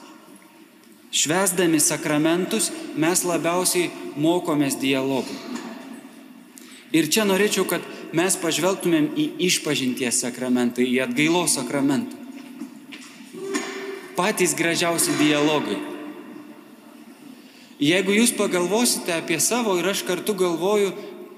Švesdami 1.10 1.80
sakramentus 1.80 2.68
mes 3.00 3.24
labiausiai 3.26 3.88
mokomės 4.20 4.76
dialogų. 4.78 5.34
Ir 6.94 7.08
čia 7.12 7.24
norėčiau, 7.28 7.66
kad 7.68 7.84
mes 8.16 8.36
pažvelgtumėm 8.40 9.10
į 9.18 9.26
išpažinties 9.48 10.22
sakramentą, 10.24 10.84
į 10.84 11.02
atgailos 11.04 11.58
sakramentą 11.58 12.18
patys 14.18 14.56
gražiausi 14.58 15.14
dialogai. 15.14 15.78
Jeigu 17.78 18.16
jūs 18.16 18.32
pagalvosite 18.34 19.14
apie 19.14 19.38
savo 19.38 19.76
ir 19.78 19.86
aš 19.86 20.02
kartu 20.02 20.34
galvoju, 20.34 20.90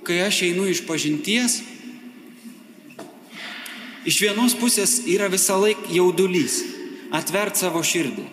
kai 0.08 0.22
aš 0.24 0.46
einu 0.46 0.64
iš 0.64 0.80
pažinties, 0.88 1.58
iš 4.08 4.20
vienos 4.24 4.56
pusės 4.56 5.02
yra 5.04 5.28
visą 5.28 5.58
laiką 5.60 5.92
jaudulys, 5.92 6.62
atvert 7.14 7.58
savo 7.58 7.82
širdį. 7.82 8.26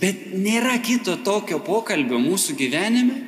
Bet 0.00 0.32
nėra 0.34 0.76
kito 0.82 1.14
tokio 1.24 1.60
pokalbio 1.62 2.18
mūsų 2.18 2.56
gyvenime, 2.58 3.20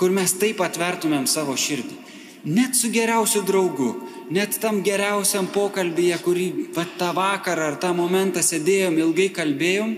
kur 0.00 0.10
mes 0.10 0.32
taip 0.40 0.62
atvertumėm 0.64 1.28
savo 1.30 1.54
širdį. 1.58 1.98
Net 2.42 2.74
su 2.74 2.88
geriausiu 2.90 3.44
draugu, 3.46 3.92
net 4.34 4.56
tam 4.58 4.80
geriausiam 4.82 5.46
pokalbėje, 5.52 6.16
kurį 6.24 6.46
va, 6.74 6.86
tą 6.98 7.12
vakarą 7.14 7.68
ar 7.70 7.76
tą 7.78 7.92
momentą 7.94 8.42
sėdėjom, 8.42 8.98
ilgai 8.98 9.28
kalbėjom, 9.36 9.92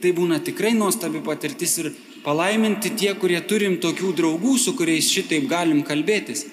tai 0.00 0.14
būna 0.16 0.40
tikrai 0.40 0.72
nuostabi 0.78 1.20
patirtis 1.26 1.76
ir 1.82 1.90
palaiminti 2.24 2.94
tie, 2.96 3.12
kurie 3.18 3.42
turim 3.44 3.76
tokių 3.82 4.14
draugų, 4.22 4.56
su 4.58 4.72
kuriais 4.78 5.10
šitaip 5.10 5.50
galim 5.50 5.82
kalbėtis. 5.84 6.46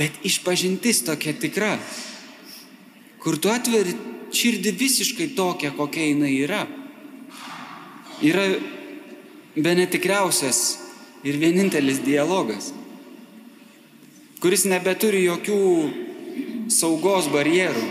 Bet 0.00 0.18
išpažintis 0.26 1.04
tokia 1.06 1.36
tikra, 1.36 1.76
kur 3.22 3.38
tu 3.38 3.52
atveri 3.52 3.94
širdį 4.36 4.72
visiškai 4.76 5.30
tokią, 5.36 5.72
kokia 5.76 6.10
jinai 6.10 6.32
yra. 6.44 6.64
Yra 8.24 8.46
be 9.56 9.72
netikriausias 9.76 10.60
ir 11.26 11.38
vienintelis 11.40 12.02
dialogas, 12.04 12.70
kuris 14.40 14.66
nebeturi 14.68 15.24
jokių 15.24 15.60
saugos 16.72 17.30
barjerų. 17.32 17.86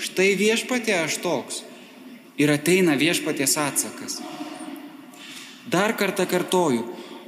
Štai 0.00 0.32
viešpatė 0.40 0.96
aš 1.04 1.20
toks. 1.20 1.64
Ir 2.40 2.48
ateina 2.48 2.94
viešpatės 2.96 3.58
atsakas. 3.60 4.20
Dar 5.68 5.92
kartą 5.92 6.24
kartoju, 6.24 6.86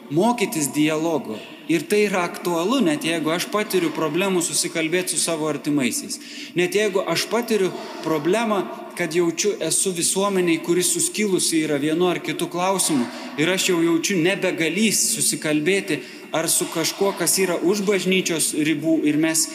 mokytis 0.09 0.71
dialogo. 0.73 1.37
Ir 1.71 1.85
tai 1.87 2.07
yra 2.09 2.25
aktualu, 2.27 2.81
net 2.83 3.05
jeigu 3.07 3.31
aš 3.31 3.47
patiriu 3.53 3.93
problemų 3.95 4.43
susikalbėti 4.43 5.15
su 5.15 5.21
savo 5.23 5.47
artimaisiais. 5.47 6.19
Net 6.59 6.75
jeigu 6.75 7.05
aš 7.07 7.29
patiriu 7.31 7.71
problemą, 8.03 8.65
kad 8.99 9.15
jaučiu 9.15 9.55
esu 9.63 9.93
visuomeniai, 9.95 10.59
kuris 10.65 10.91
suskilusi 10.93 11.63
yra 11.63 11.79
vienu 11.79 12.09
ar 12.11 12.19
kitu 12.21 12.49
klausimu. 12.51 13.07
Ir 13.39 13.53
aš 13.55 13.71
jau 13.71 13.79
jaučiu 13.85 14.19
nebegalys 14.19 15.05
susikalbėti 15.15 16.03
ar 16.33 16.51
su 16.51 16.67
kažkuo, 16.75 17.13
kas 17.19 17.39
yra 17.39 17.57
už 17.63 17.85
bažnyčios 17.87 18.53
ribų. 18.59 18.99
Ir 19.07 19.21
mes 19.23 19.47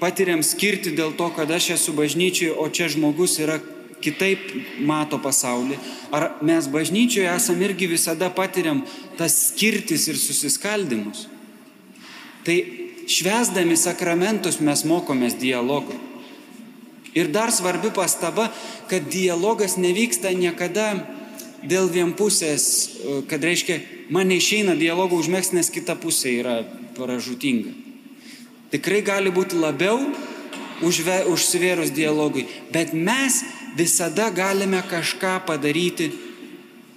patiriam 0.00 0.44
skirti 0.46 0.94
dėl 0.96 1.12
to, 1.18 1.28
kad 1.36 1.50
aš 1.50 1.72
esu 1.76 1.96
bažnyčioje, 1.96 2.54
o 2.54 2.68
čia 2.70 2.88
žmogus 2.92 3.38
yra 3.42 3.58
kitaip 4.02 4.50
mato 4.86 5.20
pasaulį. 5.22 5.78
Ar 6.14 6.30
mes 6.44 6.68
bažnyčioje 6.70 7.28
esam 7.30 7.60
irgi 7.62 7.90
visada 7.90 8.30
patiriam 8.34 8.82
tas 9.18 9.36
skirtis 9.50 10.08
ir 10.08 10.18
susiskaldimus. 10.20 11.26
Tai 12.46 12.56
švesdami 13.10 13.76
sakramentus 13.76 14.60
mes 14.64 14.84
mokomės 14.88 15.36
dialogą. 15.40 15.98
Ir 17.14 17.30
dar 17.34 17.50
svarbi 17.50 17.90
pastaba, 17.90 18.48
kad 18.88 19.08
dialogas 19.10 19.74
nevyksta 19.76 20.30
niekada 20.30 20.92
dėl 21.66 21.90
vienpusės, 21.90 22.64
kad 23.28 23.42
reiškia, 23.44 23.80
man 24.14 24.30
neišeina 24.30 24.76
dialogų 24.78 25.18
užmėgs, 25.24 25.50
nes 25.52 25.72
kita 25.74 25.98
pusė 25.98 26.36
yra 26.38 26.60
paražutinga. 26.96 27.74
Tikrai 28.70 29.02
gali 29.02 29.32
būti 29.34 29.58
labiau 29.58 29.98
užve, 30.86 31.24
užsivėrus 31.32 31.90
dialogui, 31.92 32.46
bet 32.72 32.94
mes 32.94 33.42
visada 33.76 34.30
galime 34.30 34.82
kažką 34.82 35.40
padaryti, 35.46 36.10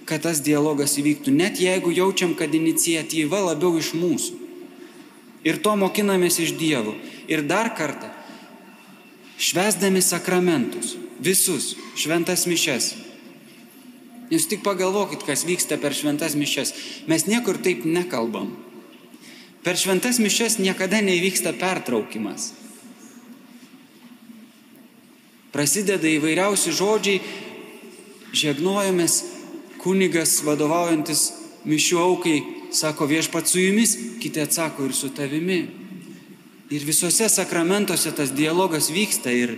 kad 0.04 0.24
tas 0.24 0.42
dialogas 0.44 0.98
įvyktų, 1.00 1.32
net 1.32 1.60
jeigu 1.60 1.92
jaučiam, 1.94 2.34
kad 2.36 2.52
iniciatyva 2.54 3.40
labiau 3.48 3.78
iš 3.80 3.94
mūsų. 3.96 4.40
Ir 5.44 5.60
to 5.64 5.74
mokinamės 5.76 6.40
iš 6.40 6.54
Dievo. 6.56 6.94
Ir 7.28 7.44
dar 7.44 7.70
kartą, 7.76 8.08
švesdami 9.40 10.00
sakramentus, 10.04 10.94
visus 11.20 11.74
šventas 12.00 12.46
mišes. 12.48 12.94
Jūs 14.32 14.48
tik 14.48 14.64
pagalvokit, 14.64 15.24
kas 15.24 15.44
vyksta 15.44 15.76
per 15.80 15.96
šventas 15.96 16.36
mišes. 16.36 16.72
Mes 17.08 17.26
niekur 17.28 17.60
taip 17.60 17.84
nekalbam. 17.84 18.54
Per 19.64 19.76
šventas 19.80 20.18
mišes 20.20 20.58
niekada 20.60 21.00
neįvyksta 21.04 21.54
pertraukimas. 21.60 22.52
Prasideda 25.54 26.10
įvairiausi 26.10 26.72
žodžiai, 26.74 27.20
žiegnojomis, 28.34 29.20
kunigas 29.78 30.40
vadovaujantis 30.42 31.28
mišių 31.68 31.98
aukai 32.02 32.38
sako 32.74 33.06
viešpat 33.06 33.46
su 33.46 33.60
jumis, 33.62 33.92
kiti 34.18 34.42
atsako 34.42 34.88
ir 34.88 34.94
su 34.98 35.12
tavimi. 35.14 35.60
Ir 36.74 36.82
visose 36.82 37.28
sakramentuose 37.30 38.10
tas 38.16 38.32
dialogas 38.34 38.88
vyksta 38.90 39.30
ir, 39.30 39.52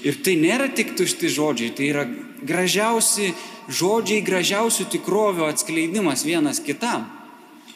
ir 0.00 0.16
tai 0.24 0.38
nėra 0.40 0.70
tik 0.72 0.94
tušti 0.96 1.28
žodžiai, 1.34 1.74
tai 1.76 1.90
yra 1.90 2.06
gražiausi 2.40 3.34
žodžiai, 3.68 4.24
gražiausių 4.24 4.86
tikrovių 4.94 5.44
atskleidimas 5.50 6.24
vienas 6.24 6.62
kitam. 6.64 7.04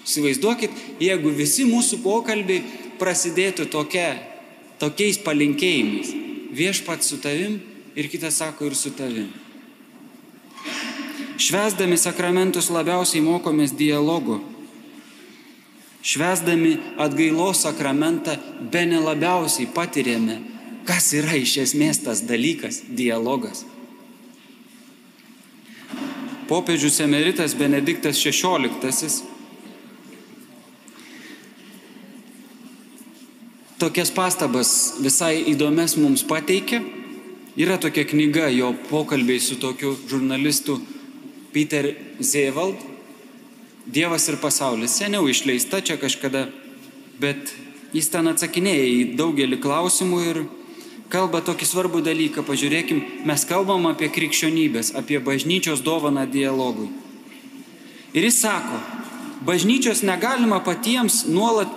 Įsivaizduokit, 0.09 0.73
jeigu 1.05 1.35
visi 1.37 1.67
mūsų 1.69 2.01
pokalbiai 2.01 2.63
prasidėtų 2.97 3.69
tokia, 3.69 4.15
tokiais 4.81 5.21
palinkėjimais. 5.21 6.28
Viešpat 6.51 7.05
su 7.05 7.21
tavim 7.21 7.61
ir 7.95 8.09
kitas 8.09 8.37
sako 8.37 8.67
ir 8.67 8.75
su 8.75 8.91
tavim. 8.97 9.29
Švesdami 11.39 11.97
sakramentus 11.99 12.71
labiausiai 12.71 13.23
mokomės 13.23 13.77
dialogu. 13.79 14.41
Švesdami 16.03 16.77
atgailos 16.99 17.63
sakramentą 17.63 18.35
be 18.73 18.85
nelabiausiai 18.87 19.69
patiriame, 19.75 20.39
kas 20.89 21.13
yra 21.15 21.37
iš 21.39 21.57
esmės 21.67 22.03
tas 22.03 22.23
dalykas- 22.27 22.83
dialogas. 23.01 23.65
Popiežius 26.49 27.01
emeritas 27.05 27.55
Benediktas 27.55 28.17
XVI 28.17 29.38
tokias 33.79 34.11
pastabas 34.11 34.99
visai 35.03 35.45
įdomias 35.53 35.97
mums 35.99 36.25
pateikė. 36.27 36.83
Yra 37.59 37.79
tokia 37.81 38.05
knyga, 38.07 38.49
jo 38.55 38.73
pokalbiai 38.91 39.41
su 39.43 39.59
tokiu 39.59 39.97
žurnalistu 40.11 40.79
Peter 41.53 41.95
Zevald, 42.21 42.79
Dievas 43.89 44.27
ir 44.29 44.37
pasaulis. 44.37 44.93
Seniau 44.99 45.25
išleista 45.31 45.81
čia 45.81 45.97
kažkada, 45.97 46.45
bet 47.19 47.55
jis 47.97 48.11
ten 48.13 48.29
atsakinėja 48.29 48.85
į 48.85 48.99
daugelį 49.17 49.59
klausimų 49.65 50.19
ir 50.27 50.41
kalba 51.09 51.41
tokį 51.41 51.69
svarbų 51.71 52.03
dalyką. 52.05 52.45
Pažiūrėkim, 52.45 53.01
mes 53.25 53.47
kalbam 53.49 53.89
apie 53.89 54.11
krikščionybės, 54.13 54.93
apie 54.99 55.23
bažnyčios 55.25 55.81
dovaną 55.87 56.27
dialogui. 56.29 56.91
Ir 58.13 58.29
jis 58.29 58.43
sako, 58.43 58.83
bažnyčios 59.49 60.05
negalima 60.05 60.61
patiems 60.65 61.23
nuolat 61.33 61.73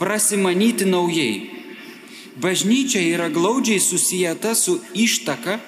prasimanyti 0.00 0.88
naujai. 0.88 1.50
Bažnyčia 2.40 3.02
yra 3.04 3.28
glaudžiai 3.28 3.80
susijęta 3.80 4.54
su 4.54 4.78
ištaka, 4.94 5.58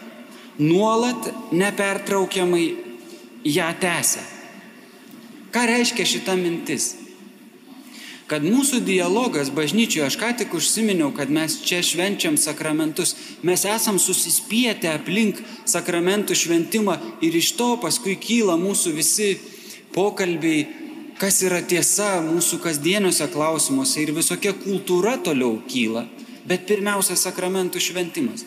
nuolat 0.58 1.28
nepertraukiamai 1.52 2.66
ją 3.44 3.68
tęsia. 3.80 4.24
Ką 5.52 5.66
reiškia 5.68 6.08
šita 6.08 6.36
mintis? 6.40 7.02
kad 8.32 8.44
mūsų 8.48 8.78
dialogas 8.86 9.50
bažnyčioje, 9.52 10.06
aš 10.06 10.14
ką 10.16 10.30
tik 10.40 10.54
užsiminiau, 10.56 11.10
kad 11.12 11.28
mes 11.28 11.58
čia 11.68 11.82
švenčiam 11.84 12.38
sakramentus, 12.40 13.12
mes 13.44 13.66
esam 13.68 13.98
susispietę 14.00 14.88
aplink 14.88 15.42
sakramentų 15.68 16.36
šventimą 16.40 16.94
ir 17.20 17.36
iš 17.36 17.50
to 17.58 17.74
paskui 17.82 18.16
kyla 18.16 18.56
mūsų 18.56 18.94
visi 18.96 19.34
pokalbiai, 19.92 20.64
kas 21.22 21.38
yra 21.46 21.62
tiesa 21.62 22.16
mūsų 22.26 22.58
kasdieniuose 22.64 23.30
klausimuose 23.30 24.02
ir 24.02 24.10
visokia 24.16 24.56
kultūra 24.58 25.14
toliau 25.22 25.60
kyla, 25.70 26.08
bet 26.50 26.66
pirmiausia 26.66 27.14
sakramentų 27.14 27.78
šventimas. 27.78 28.42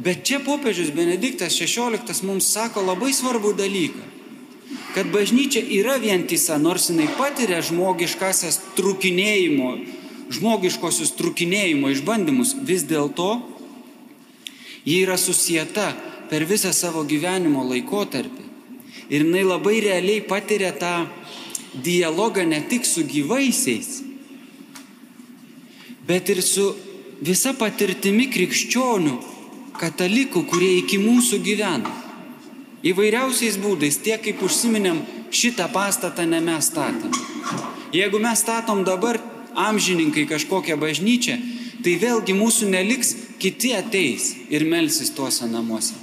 Bet 0.00 0.22
čia 0.28 0.38
popiežius 0.44 0.92
Benediktas 0.92 1.56
XVI 1.56 2.28
mums 2.28 2.52
sako 2.52 2.84
labai 2.84 3.14
svarbų 3.16 3.56
dalyką 3.56 4.10
kad 4.94 5.10
bažnyčia 5.12 5.62
yra 5.62 5.96
vientisa, 6.02 6.58
nors 6.58 6.88
jinai 6.90 7.08
patiria 7.18 7.60
žmogiškasias 7.62 8.58
trukinėjimo, 8.78 9.70
žmogiškosius 10.34 11.14
trukinėjimo 11.18 11.92
išbandymus, 11.94 12.56
vis 12.66 12.84
dėlto 12.88 13.30
ji 14.86 15.02
yra 15.04 15.18
susijęta 15.20 15.92
per 16.30 16.46
visą 16.46 16.72
savo 16.74 17.04
gyvenimo 17.06 17.62
laikotarpį. 17.70 18.48
Ir 19.10 19.26
jinai 19.26 19.42
labai 19.46 19.78
realiai 19.82 20.22
patiria 20.26 20.70
tą 20.74 20.94
dialogą 21.74 22.46
ne 22.46 22.60
tik 22.68 22.86
su 22.86 23.04
gyvaisiais, 23.06 24.02
bet 26.06 26.28
ir 26.28 26.42
su 26.42 26.72
visa 27.22 27.52
patirtimi 27.54 28.26
krikščionių, 28.32 29.16
katalikų, 29.80 30.44
kurie 30.50 30.72
iki 30.80 30.98
mūsų 31.00 31.40
gyvena. 31.44 31.92
Įvairiausiais 32.80 33.58
būdais, 33.60 34.00
tiek 34.00 34.22
kaip 34.24 34.40
užsiminėm, 34.42 35.02
šitą 35.30 35.68
pastatą 35.72 36.24
ne 36.26 36.40
mes 36.42 36.70
statėm. 36.72 37.12
Jeigu 37.92 38.20
mes 38.22 38.40
statom 38.40 38.84
dabar 38.84 39.20
amžininkai 39.54 40.24
kažkokią 40.30 40.78
bažnyčią, 40.80 41.36
tai 41.84 41.96
vėlgi 42.00 42.36
mūsų 42.36 42.70
neliks, 42.72 43.14
kiti 43.40 43.72
ateis 43.76 44.34
ir 44.52 44.64
melsis 44.68 45.12
tuose 45.16 45.48
namuose. 45.48 45.96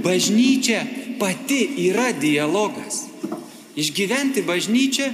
Bažnyčia 0.00 0.84
pati 1.20 1.60
yra 1.90 2.10
dialogas. 2.16 3.04
Išgyventi 3.76 4.42
bažnyčią, 4.48 5.10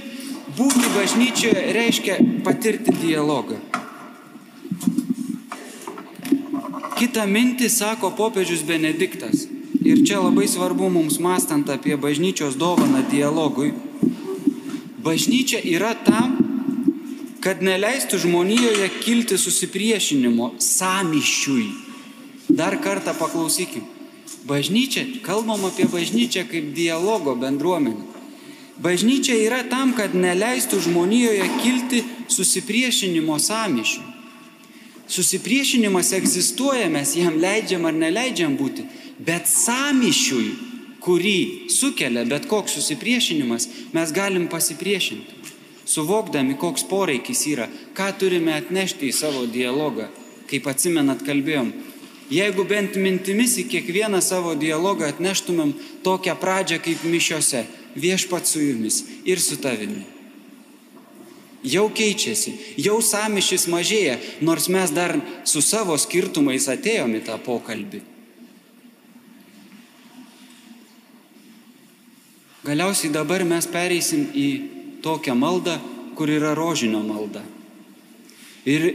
būti 0.57 0.93
bažnyčioje 0.95 1.65
reiškia 1.75 2.15
patirti 2.47 2.95
dialogą. 3.01 3.59
Kita 6.97 7.27
mintį 7.29 7.67
sako 7.69 8.09
popiežius 8.17 8.63
Benediktas. 8.65 9.45
Ir 9.85 10.01
čia 10.07 10.17
labai 10.23 10.47
svarbu 10.49 10.89
mums 10.89 11.19
mastant 11.21 11.69
apie 11.69 11.95
bažnyčios 11.99 12.57
dovaną 12.57 13.03
dialogui. 13.11 13.69
Bažnyčia 15.05 15.61
yra 15.61 15.93
tam, 16.07 16.39
kad 17.43 17.61
neleistų 17.63 18.17
žmonijoje 18.25 18.89
kilti 19.03 19.37
susipriešinimo, 19.39 20.55
samiščiui. 20.59 21.67
Dar 22.49 22.79
kartą 22.81 23.13
paklausykim. 23.19 23.96
Bažnyčia, 24.47 25.05
kalbam 25.23 25.65
apie 25.67 25.87
bažnyčią 25.87 26.45
kaip 26.47 26.73
dialogo 26.75 27.35
bendruomenę. 27.35 28.03
Bažnyčia 28.77 29.33
yra 29.41 29.63
tam, 29.65 29.95
kad 29.97 30.13
neleistų 30.13 30.79
žmonijoje 30.85 31.47
kilti 31.63 32.03
susipriešinimo 32.29 33.39
samiščiui. 33.41 34.05
Susipriešinimas 35.07 36.11
egzistuoja, 36.13 36.89
mes 36.91 37.15
jam 37.15 37.39
leidžiam 37.39 37.87
ar 37.87 37.95
neleidžiam 37.95 38.57
būti, 38.59 38.83
bet 39.23 39.47
samišiui, 39.47 40.49
kurį 41.01 41.71
sukelia 41.71 42.25
bet 42.27 42.45
koks 42.51 42.75
susipriešinimas, 42.77 43.69
mes 43.95 44.11
galim 44.13 44.49
pasipriešinti, 44.51 45.53
suvokdami, 45.87 46.57
koks 46.59 46.83
poreikis 46.91 47.45
yra, 47.47 47.69
ką 47.95 48.11
turime 48.19 48.57
atnešti 48.59 49.07
į 49.07 49.15
savo 49.15 49.45
dialogą, 49.47 50.09
kaip 50.51 50.67
atsimenat 50.67 51.23
kalbėjom. 51.25 51.71
Jeigu 52.33 52.65
bent 52.67 52.97
mintimis 52.99 53.55
į 53.61 53.69
kiekvieną 53.71 54.19
savo 54.21 54.51
dialogą 54.59 55.07
atneštumėm 55.07 55.71
tokią 56.03 56.35
pradžią 56.41 56.81
kaip 56.83 57.07
mišiose, 57.07 57.63
viešpat 57.95 58.49
su 58.49 58.61
jumis 58.61 59.03
ir 59.23 59.39
su 59.39 59.55
tavimi 59.63 60.17
jau 61.67 61.87
keičiasi, 61.93 62.53
jau 62.81 62.99
samišis 63.01 63.67
mažėja, 63.71 64.17
nors 64.41 64.67
mes 64.69 64.91
dar 64.93 65.15
su 65.47 65.61
savo 65.61 65.97
skirtumais 65.99 66.67
atėjome 66.69 67.21
tą 67.25 67.37
pokalbį. 67.43 68.01
Galiausiai 72.67 73.13
dabar 73.13 73.45
mes 73.47 73.67
pereisim 73.71 74.27
į 74.35 74.47
tokią 75.03 75.37
maldą, 75.39 75.77
kur 76.17 76.29
yra 76.31 76.51
rožinio 76.57 76.99
malda. 77.05 77.43
Ir 78.67 78.89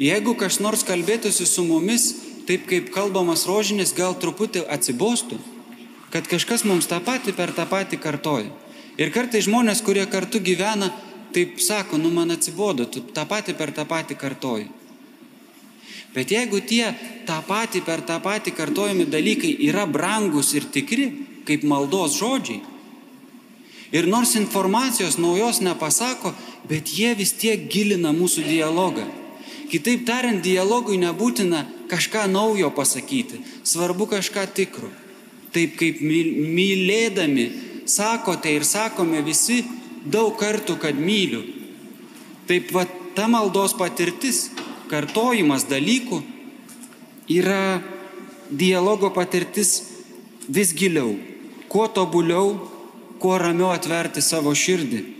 jeigu 0.00 0.32
kas 0.38 0.62
nors 0.64 0.84
kalbėtųsi 0.86 1.44
su 1.44 1.64
mumis, 1.66 2.14
taip 2.48 2.64
kaip 2.64 2.88
kalbamas 2.94 3.44
rožinis, 3.44 3.92
gal 3.92 4.16
truputį 4.16 4.64
atsibostų, 4.72 5.36
kad 6.08 6.24
kažkas 6.30 6.64
mums 6.64 6.88
tą 6.88 7.02
patį 7.04 7.36
per 7.36 7.52
tą 7.52 7.68
patį 7.68 8.00
kartoja. 8.00 8.48
Ir 8.98 9.12
kartai 9.12 9.42
žmonės, 9.44 9.82
kurie 9.84 10.06
kartu 10.08 10.40
gyvena, 10.40 10.88
taip 11.36 11.60
sako, 11.60 12.00
nu 12.00 12.08
man 12.10 12.32
atsibodo, 12.32 12.88
tu 12.88 13.04
tą 13.14 13.26
patį 13.28 13.54
per 13.58 13.74
tą 13.76 13.84
patį 13.86 14.16
kartoji. 14.18 14.70
Bet 16.16 16.32
jeigu 16.32 16.62
tie 16.64 16.88
tą 17.28 17.36
patį 17.44 17.84
per 17.84 18.00
tą 18.08 18.16
patį 18.24 18.56
kartojami 18.56 19.04
dalykai 19.12 19.52
yra 19.68 19.84
brangus 19.84 20.54
ir 20.56 20.64
tikri, 20.72 21.10
kaip 21.44 21.68
maldos 21.68 22.16
žodžiai, 22.16 22.62
ir 23.92 24.08
nors 24.08 24.34
informacijos 24.40 25.20
naujos 25.20 25.60
nepasako, 25.60 26.32
bet 26.68 26.88
jie 26.96 27.12
vis 27.16 27.36
tiek 27.36 27.68
gilina 27.68 28.16
mūsų 28.16 28.48
dialogą. 28.48 29.04
Kitaip 29.68 30.06
tariant, 30.08 30.40
dialogui 30.40 30.96
nebūtina 31.00 31.64
kažką 31.90 32.24
naujo 32.32 32.70
pasakyti, 32.72 33.42
svarbu 33.68 34.08
kažką 34.08 34.46
tikro. 34.56 34.88
Taip 35.52 35.76
kaip 35.80 36.00
mylėdami 36.04 37.44
sakote 37.88 38.52
ir 38.52 38.64
sakome 38.68 39.20
visi 39.24 39.62
daug 40.04 40.36
kartų, 40.40 40.78
kad 40.80 40.96
myliu. 40.96 41.42
Taip 42.48 42.72
va, 42.72 42.86
ta 43.16 43.28
maldos 43.28 43.74
patirtis, 43.76 44.48
kartojimas 44.88 45.66
dalykų 45.68 46.22
yra 47.28 47.82
dialogo 48.48 49.12
patirtis 49.12 49.82
vis 50.48 50.72
giliau, 50.72 51.12
kuo 51.68 51.88
tobuliau, 51.92 52.56
kuo 53.20 53.36
ramiau 53.36 53.72
atverti 53.74 54.24
savo 54.24 54.54
širdį. 54.56 55.17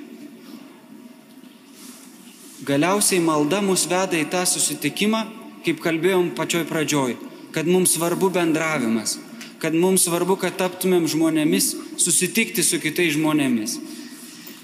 Galiausiai 2.69 3.23
malda 3.25 3.63
mus 3.65 3.87
veda 3.89 4.19
į 4.19 4.27
tą 4.29 4.43
susitikimą, 4.45 5.23
kaip 5.65 5.79
kalbėjom 5.81 6.35
pačioj 6.37 6.67
pradžioj, 6.69 7.15
kad 7.55 7.65
mums 7.65 7.95
svarbu 7.97 8.29
bendravimas, 8.35 9.17
kad 9.63 9.73
mums 9.73 10.05
svarbu, 10.05 10.37
kad 10.37 10.59
taptumėm 10.61 11.07
žmonėmis, 11.09 11.71
susitikti 11.97 12.61
su 12.63 12.77
kitais 12.83 13.15
žmonėmis. 13.17 13.79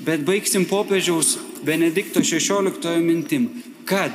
Bet 0.04 0.24
baigsim 0.26 0.66
popiežiaus 0.68 1.38
Benedikto 1.64 2.20
XVI 2.20 2.98
mintim, 3.00 3.46
kad 3.88 4.12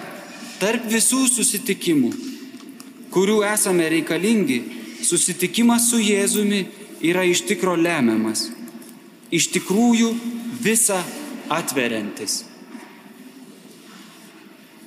tarp 0.61 0.85
visų 0.91 1.23
susitikimų, 1.31 2.11
kurių 3.09 3.39
esame 3.49 3.87
reikalingi, 3.89 4.59
susitikimas 5.01 5.89
su 5.89 5.97
Jėzumi 5.97 6.61
yra 7.09 7.25
iš 7.25 7.41
tikro 7.49 7.73
lemiamas, 7.79 8.51
iš 9.33 9.49
tikrųjų 9.55 10.13
visą 10.61 11.01
atveriantis. 11.49 12.43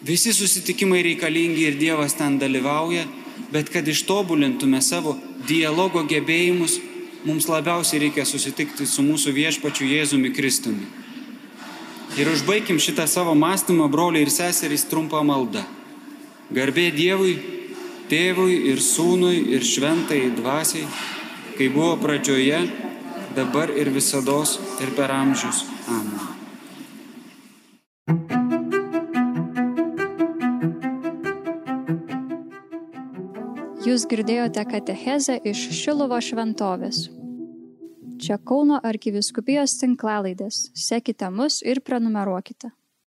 Visi 0.03 0.33
susitikimai 0.35 1.03
reikalingi 1.07 1.69
ir 1.69 1.77
Dievas 1.79 2.17
ten 2.19 2.39
dalyvauja, 2.41 3.05
bet 3.53 3.71
kad 3.71 3.87
ištobulintume 3.87 4.81
savo 4.83 5.15
dialogo 5.47 6.03
gebėjimus, 6.11 6.79
mums 7.23 7.47
labiausiai 7.47 8.01
reikia 8.07 8.25
susitikti 8.27 8.87
su 8.87 9.05
mūsų 9.07 9.35
viešpačiu 9.37 9.87
Jėzumi 9.87 10.33
Kristumi. 10.35 10.89
Ir 12.19 12.29
užbaigim 12.29 12.81
šitą 12.83 13.07
savo 13.09 13.37
mąstymą, 13.39 13.87
broliai 13.89 14.27
ir 14.27 14.33
seserys, 14.35 14.85
trumpą 14.91 15.23
maldą. 15.25 15.63
Garbė 16.53 16.91
Dievui, 16.93 17.39
Tėvui 18.11 18.59
ir 18.69 18.83
Sūnui 18.85 19.39
ir 19.55 19.65
Šventai 19.65 20.27
Dvasiai, 20.37 20.85
kai 21.57 21.71
buvo 21.73 21.95
pradžioje, 22.03 22.61
dabar 23.39 23.73
ir 23.73 23.95
visada 23.95 24.43
ir 24.83 24.93
per 24.99 25.15
amžius. 25.15 25.65
Amen. 25.89 26.32
Jūs 33.93 34.07
girdėjote 34.09 34.63
katechezę 34.65 35.35
iš 35.51 35.63
Šilovo 35.77 36.17
šventovės. 36.25 37.03
Čia 38.25 38.39
Kauno 38.41 38.79
arkiviskupijos 38.89 39.75
tinklalaidės. 39.83 40.61
Sekite 40.73 41.29
mus 41.29 41.59
ir 41.61 41.83
prenumeruokite. 41.85 42.71